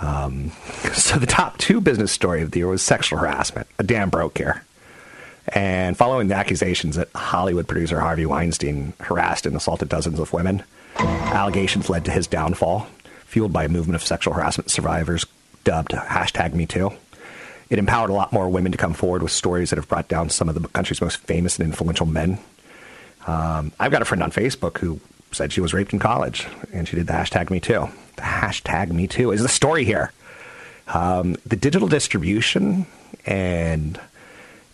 Um, 0.00 0.50
so 0.92 1.18
the 1.18 1.26
top 1.26 1.58
two 1.58 1.80
business 1.80 2.12
story 2.12 2.42
of 2.42 2.50
the 2.50 2.60
year 2.60 2.68
was 2.68 2.82
sexual 2.82 3.18
harassment. 3.18 3.66
A 3.78 3.82
dam 3.82 4.10
broke 4.10 4.38
here. 4.38 4.64
And 5.48 5.96
following 5.96 6.28
the 6.28 6.34
accusations 6.34 6.96
that 6.96 7.08
Hollywood 7.14 7.68
producer 7.68 8.00
Harvey 8.00 8.26
Weinstein 8.26 8.92
harassed 9.00 9.46
and 9.46 9.56
assaulted 9.56 9.88
dozens 9.88 10.18
of 10.18 10.32
women, 10.32 10.62
allegations 10.98 11.88
led 11.88 12.04
to 12.06 12.10
his 12.10 12.26
downfall, 12.26 12.86
fueled 13.26 13.52
by 13.52 13.64
a 13.64 13.68
movement 13.68 13.94
of 13.94 14.02
sexual 14.02 14.34
harassment 14.34 14.70
survivors 14.70 15.24
dubbed 15.64 15.92
hashtag 15.92 16.52
MeToo. 16.52 16.96
It 17.68 17.78
empowered 17.78 18.10
a 18.10 18.14
lot 18.14 18.32
more 18.32 18.48
women 18.48 18.72
to 18.72 18.78
come 18.78 18.94
forward 18.94 19.22
with 19.22 19.32
stories 19.32 19.70
that 19.70 19.76
have 19.76 19.88
brought 19.88 20.08
down 20.08 20.30
some 20.30 20.48
of 20.48 20.54
the 20.54 20.68
country's 20.68 21.00
most 21.00 21.18
famous 21.18 21.58
and 21.58 21.66
influential 21.66 22.06
men. 22.06 22.38
Um, 23.26 23.72
I've 23.80 23.90
got 23.90 24.02
a 24.02 24.04
friend 24.04 24.22
on 24.22 24.30
Facebook 24.30 24.78
who 24.78 25.00
said 25.32 25.52
she 25.52 25.60
was 25.60 25.74
raped 25.74 25.92
in 25.92 25.98
college, 25.98 26.46
and 26.72 26.86
she 26.86 26.96
did 26.96 27.08
the 27.08 27.12
hashtag 27.12 27.50
Me 27.50 27.58
Too. 27.58 27.88
The 28.16 28.22
hashtag 28.22 28.92
Me 28.92 29.08
Too 29.08 29.32
is 29.32 29.42
the 29.42 29.48
story 29.48 29.84
here. 29.84 30.12
Um, 30.88 31.36
the 31.44 31.56
digital 31.56 31.88
distribution 31.88 32.86
and 33.26 34.00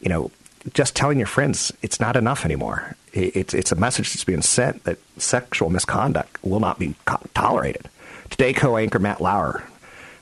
you 0.00 0.10
know 0.10 0.30
just 0.74 0.94
telling 0.94 1.18
your 1.18 1.26
friends 1.26 1.72
it's 1.82 2.00
not 2.00 2.16
enough 2.16 2.44
anymore. 2.44 2.96
It's 3.12 3.52
it's 3.52 3.72
a 3.72 3.76
message 3.76 4.12
that's 4.12 4.24
being 4.24 4.42
sent 4.42 4.84
that 4.84 4.98
sexual 5.18 5.70
misconduct 5.70 6.42
will 6.42 6.60
not 6.60 6.78
be 6.78 6.94
tolerated. 7.34 7.88
Today, 8.30 8.52
co-anchor 8.52 8.98
Matt 8.98 9.20
Lauer 9.20 9.64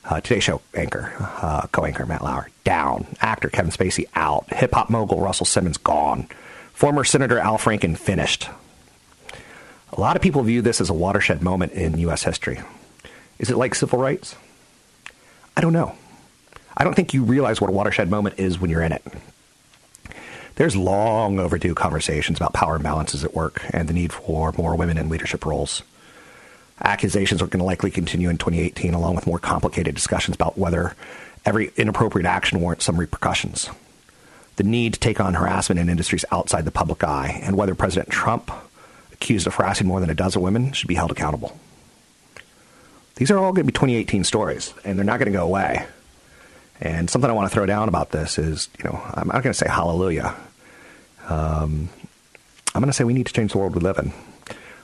uh, 0.05 0.21
Today 0.21 0.41
Show 0.41 0.61
anchor, 0.75 1.13
uh, 1.21 1.67
co-anchor 1.73 2.07
Matt 2.07 2.23
Lauer, 2.23 2.49
down. 2.65 3.07
Actor 3.21 3.49
Kevin 3.51 3.71
Spacey 3.71 4.07
out. 4.15 4.53
Hip 4.53 4.73
hop 4.75 4.91
mogul 4.91 5.21
Russell 5.21 5.47
Simmons 5.47 5.77
gone. 5.77 6.27
Former 6.73 7.05
Senator 7.05 7.39
Al 7.39 7.59
Franken 7.59 7.97
finished. 7.97 8.49
A 9.93 10.01
lot 10.01 10.17
of 10.17 10.23
people 10.23 10.43
view 10.43 10.63
this 10.63 10.81
as 10.81 10.89
a 10.89 10.95
watershed 10.95 11.43
moment 11.43 11.73
in 11.73 11.99
U.S. 11.99 12.23
history. 12.23 12.61
Is 13.39 13.51
it 13.51 13.57
like 13.57 13.75
civil 13.75 13.99
rights? 13.99 14.37
I 15.57 15.61
don't 15.61 15.73
know. 15.73 15.95
I 16.77 16.85
don't 16.85 16.95
think 16.95 17.13
you 17.13 17.25
realize 17.25 17.61
what 17.61 17.71
a 17.71 17.73
watershed 17.73 18.09
moment 18.11 18.39
is 18.39 18.59
when 18.59 18.71
you're 18.71 18.83
in 18.83 18.93
it. 18.93 19.03
There's 20.61 20.77
long 20.77 21.39
overdue 21.39 21.75
conversations 21.75 22.37
about 22.37 22.53
power 22.53 22.79
imbalances 22.79 23.25
at 23.25 23.33
work 23.33 23.63
and 23.71 23.89
the 23.89 23.95
need 23.95 24.13
for 24.13 24.53
more 24.59 24.77
women 24.77 24.99
in 24.99 25.09
leadership 25.09 25.47
roles. 25.47 25.83
Accusations 26.85 27.41
are 27.41 27.47
going 27.47 27.61
to 27.61 27.65
likely 27.65 27.91
continue 27.91 28.29
in 28.29 28.37
2018, 28.37 28.93
along 28.93 29.15
with 29.15 29.27
more 29.27 29.39
complicated 29.39 29.95
discussions 29.95 30.35
about 30.35 30.59
whether 30.59 30.95
every 31.47 31.73
inappropriate 31.79 32.27
action 32.27 32.61
warrants 32.61 32.85
some 32.85 33.01
repercussions. 33.01 33.71
The 34.57 34.63
need 34.63 34.93
to 34.93 35.01
take 35.01 35.19
on 35.19 35.33
harassment 35.33 35.79
in 35.81 35.89
industries 35.89 36.27
outside 36.31 36.67
the 36.67 36.71
public 36.71 37.03
eye, 37.05 37.41
and 37.43 37.57
whether 37.57 37.75
President 37.75 38.11
Trump, 38.11 38.51
accused 39.15 39.47
of 39.47 39.55
harassing 39.55 39.87
more 39.87 40.01
than 40.01 40.11
a 40.11 40.15
dozen 40.15 40.43
women, 40.43 40.73
should 40.73 40.89
be 40.89 40.95
held 40.95 41.11
accountable. 41.11 41.59
These 43.15 43.31
are 43.31 43.39
all 43.39 43.55
going 43.55 43.67
to 43.67 43.73
be 43.73 43.79
2018 43.79 44.25
stories, 44.25 44.75
and 44.85 44.99
they're 44.99 45.07
not 45.07 45.21
going 45.21 45.33
to 45.33 45.39
go 45.39 45.47
away. 45.47 45.87
And 46.83 47.09
something 47.09 47.31
I 47.31 47.35
want 47.35 47.49
to 47.49 47.55
throw 47.55 47.65
down 47.65 47.89
about 47.89 48.11
this 48.11 48.39
is, 48.39 48.69
you 48.77 48.85
know, 48.85 49.03
I'm 49.15 49.29
not 49.29 49.43
going 49.43 49.55
to 49.55 49.59
say 49.59 49.67
hallelujah. 49.67 50.37
Um, 51.31 51.89
I'm 52.75 52.83
going 52.83 52.87
to 52.87 52.93
say 52.93 53.05
we 53.05 53.15
need 53.15 53.27
to 53.27 53.33
change 53.33 53.53
the 53.53 53.59
world 53.59 53.75
we 53.75 53.81
live 53.81 53.99
in 53.99 54.13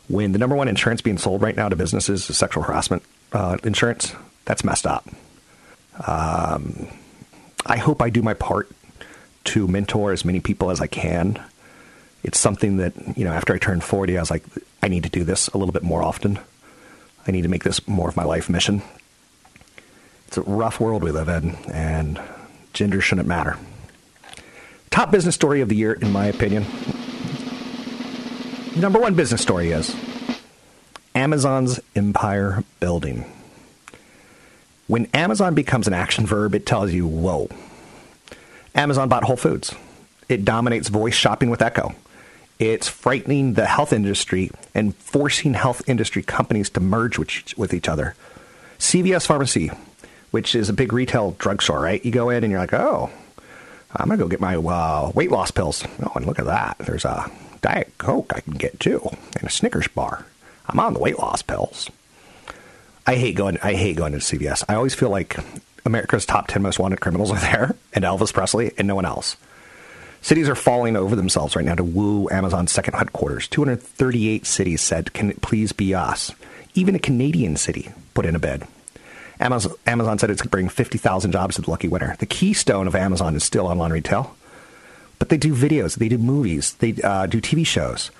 when 0.09 0.33
the 0.33 0.39
number 0.39 0.55
one 0.55 0.69
insurance 0.69 1.01
being 1.01 1.19
sold 1.19 1.43
right 1.43 1.57
now 1.57 1.69
to 1.69 1.77
businesses 1.77 2.29
is 2.31 2.37
sexual 2.39 2.63
harassment 2.63 3.03
uh, 3.33 3.59
insurance, 3.65 4.15
that's 4.45 4.65
messed 4.65 4.87
up. 4.87 5.09
Um, 6.07 6.89
I 7.65 7.77
hope 7.79 8.01
I 8.01 8.11
do 8.11 8.23
my 8.23 8.35
part 8.35 8.71
to 9.45 9.67
mentor 9.67 10.13
as 10.13 10.25
many 10.25 10.41
people 10.41 10.71
as 10.71 10.81
I 10.81 10.87
can. 10.87 11.43
It's 12.23 12.39
something 12.39 12.77
that, 12.79 12.95
you 13.17 13.25
know, 13.25 13.33
after 13.33 13.55
I 13.55 13.59
turned 13.59 13.83
40, 13.83 14.17
I 14.17 14.21
was 14.21 14.31
like, 14.31 14.45
I 14.83 14.89
need 14.89 15.05
to 15.05 15.09
do 15.09 15.25
this 15.25 15.49
a 15.49 15.59
little 15.59 15.73
bit 15.73 15.83
more 15.83 16.03
often. 16.03 16.39
I 17.27 17.33
need 17.33 17.43
to 17.43 17.49
make 17.49 17.65
this 17.65 17.87
more 17.89 18.09
of 18.09 18.17
my 18.17 18.25
life 18.25 18.49
mission. 18.49 18.83
It's 20.29 20.37
a 20.37 20.43
rough 20.43 20.81
world 20.81 21.03
we 21.03 21.11
live 21.11 21.29
in, 21.29 21.57
and 21.73 22.21
gender 22.73 23.01
shouldn't 23.01 23.29
matter. 23.29 23.57
Top 24.91 25.11
business 25.11 25.35
story 25.35 25.61
of 25.61 25.69
the 25.69 25.77
year, 25.77 25.93
in 25.93 26.13
my 26.13 26.27
opinion, 26.27 26.65
number 28.77 28.99
one 28.99 29.15
business 29.15 29.43
story 29.43 29.71
is 29.71 29.95
Amazon's 31.15 31.81
empire 31.95 32.65
building. 32.81 33.25
When 34.87 35.07
Amazon 35.07 35.55
becomes 35.55 35.89
an 35.89 35.95
action 35.95 36.27
verb, 36.27 36.55
it 36.55 36.65
tells 36.67 36.93
you, 36.93 37.07
whoa. 37.07 37.49
Amazon 38.75 39.09
bought 39.09 39.25
Whole 39.25 39.37
Foods. 39.37 39.75
It 40.29 40.45
dominates 40.45 40.89
voice 40.89 41.15
shopping 41.15 41.51
with 41.51 41.63
Echo. 41.63 41.95
It's 42.59 42.89
frightening 42.89 43.55
the 43.55 43.67
health 43.67 43.93
industry 43.93 44.51
and 44.75 44.95
forcing 44.97 45.55
health 45.55 45.83
industry 45.87 46.23
companies 46.23 46.71
to 46.71 46.81
merge 46.81 47.19
with, 47.57 47.75
each 47.75 47.89
other. 47.89 48.15
CVS 48.79 49.27
Pharmacy, 49.27 49.71
which 50.31 50.55
is 50.55 50.69
a 50.69 50.73
big 50.73 50.93
retail 50.93 51.33
drugstore, 51.39 51.81
right? 51.81 52.05
You 52.05 52.13
go 52.13 52.31
in 52.31 52.45
and 52.45 52.51
you're 52.51 52.61
like, 52.61 52.73
oh, 52.73 53.11
I'm 53.99 54.09
going 54.09 54.19
to 54.19 54.25
go 54.25 54.29
get 54.29 54.41
my 54.41 54.57
uh, 54.57 55.11
weight 55.15 55.31
loss 55.31 55.51
pills. 55.51 55.85
Oh, 56.03 56.13
and 56.15 56.27
look 56.27 56.39
at 56.39 56.45
that. 56.47 56.77
There's 56.79 57.05
a 57.05 57.31
Diet 57.63 57.93
Coke 57.99 58.33
I 58.35 58.41
can 58.41 58.55
get 58.55 58.79
too, 58.79 59.01
and 59.39 59.45
a 59.45 59.51
Snickers 59.51 59.89
bar. 59.89 60.27
I'm 60.69 60.81
on 60.81 60.95
the 60.95 61.01
weight 61.01 61.19
loss 61.19 61.43
pills. 61.43 61.91
I 63.07 63.15
hate 63.15 63.37
going. 63.37 63.59
I 63.63 63.75
hate 63.75 63.97
going 63.97 64.13
to 64.13 64.19
CVS. 64.19 64.65
I 64.69 64.75
always 64.75 64.95
feel 64.95 65.11
like 65.11 65.37
America's 65.85 66.27
top 66.27 66.49
ten 66.49 66.63
most 66.63 66.79
wanted 66.79 67.01
criminals 67.01 67.31
are 67.31 67.41
there, 67.41 67.77
and 67.93 68.05
Elvis 68.05 68.33
Presley, 68.33 68.73
and 68.77 68.87
no 68.87 68.95
one 68.95 69.05
else. 69.05 69.37
Cities 70.23 70.49
are 70.49 70.57
falling 70.57 70.97
over 70.97 71.15
themselves 71.15 71.55
right 71.55 71.65
now 71.65 71.77
to 71.77 71.85
woo 71.85 72.29
Amazon's 72.31 72.73
second 72.73 72.95
headquarters. 72.95 73.47
238 73.49 74.45
cities 74.45 74.81
said, 74.81 75.13
"Can 75.13 75.31
it 75.31 75.41
please 75.41 75.73
be 75.73 75.95
us?" 75.95 76.33
Even 76.75 76.95
a 76.95 76.99
Canadian 76.99 77.57
city 77.57 77.93
put 78.13 78.27
in 78.27 78.35
a 78.35 78.41
bid. 78.41 78.65
Amazon, 79.41 79.73
Amazon 79.87 80.19
said 80.19 80.31
it's 80.31 80.41
going 80.41 80.49
to 80.49 80.51
bring 80.51 80.69
50,000 80.69 81.33
jobs 81.33 81.57
to 81.57 81.63
the 81.63 81.71
lucky 81.71 81.89
winner. 81.89 82.17
The 82.19 82.27
keystone 82.27 82.87
of 82.87 82.95
Amazon 82.95 83.35
is 83.35 83.45
still 83.45 83.67
online 83.67 83.93
retail. 83.93 84.35
But 85.19 85.31
they 85.31 85.37
do 85.37 85.55
videos, 85.55 85.97
they 85.97 86.09
do 86.09 86.19
movies, 86.19 86.75
they 86.75 86.95
uh, 87.03 87.27
do 87.27 87.41
TV 87.41 87.67
shows. 87.67 88.11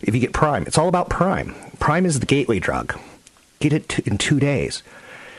If 0.00 0.14
you 0.14 0.20
get 0.20 0.32
Prime, 0.32 0.64
it's 0.66 0.78
all 0.78 0.88
about 0.88 1.10
Prime. 1.10 1.54
Prime 1.78 2.06
is 2.06 2.20
the 2.20 2.26
gateway 2.26 2.58
drug. 2.58 2.98
Get 3.60 3.72
it 3.72 3.88
to, 3.90 4.02
in 4.06 4.18
two 4.18 4.38
days. 4.38 4.82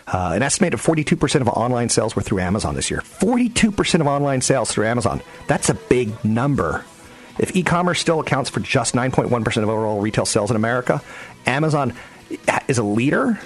Uh, 0.07 0.31
an 0.35 0.41
estimated 0.41 0.79
42% 0.79 1.41
of 1.41 1.49
online 1.49 1.89
sales 1.89 2.15
were 2.15 2.21
through 2.21 2.39
Amazon 2.39 2.75
this 2.75 2.89
year. 2.89 3.01
42% 3.01 4.01
of 4.01 4.07
online 4.07 4.41
sales 4.41 4.71
through 4.71 4.85
Amazon. 4.85 5.21
That's 5.47 5.69
a 5.69 5.73
big 5.73 6.23
number. 6.23 6.85
If 7.39 7.55
e 7.55 7.63
commerce 7.63 7.99
still 7.99 8.19
accounts 8.19 8.49
for 8.49 8.59
just 8.61 8.95
9.1% 8.95 9.63
of 9.63 9.69
overall 9.69 10.01
retail 10.01 10.25
sales 10.25 10.49
in 10.49 10.55
America, 10.55 11.01
Amazon 11.45 11.93
is 12.67 12.77
a 12.77 12.83
leader 12.83 13.39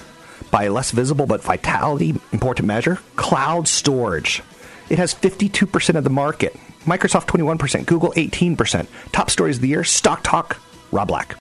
by 0.52 0.66
a 0.66 0.72
less 0.72 0.92
visible 0.92 1.26
but 1.26 1.42
vitality 1.42 2.16
important 2.32 2.68
measure 2.68 3.00
cloud 3.16 3.68
storage. 3.68 4.44
It 4.90 5.00
has 5.00 5.16
52% 5.16 5.96
of 5.96 6.04
the 6.04 6.10
market. 6.10 6.56
Microsoft 6.86 7.28
21%, 7.28 7.86
Google 7.86 8.12
18%. 8.12 8.88
Top 9.12 9.30
stories 9.30 9.58
of 9.58 9.62
the 9.62 9.70
year, 9.70 9.84
Stock 9.84 10.22
Talk, 10.24 10.58
Rob 10.92 11.08
Black. 11.08 11.41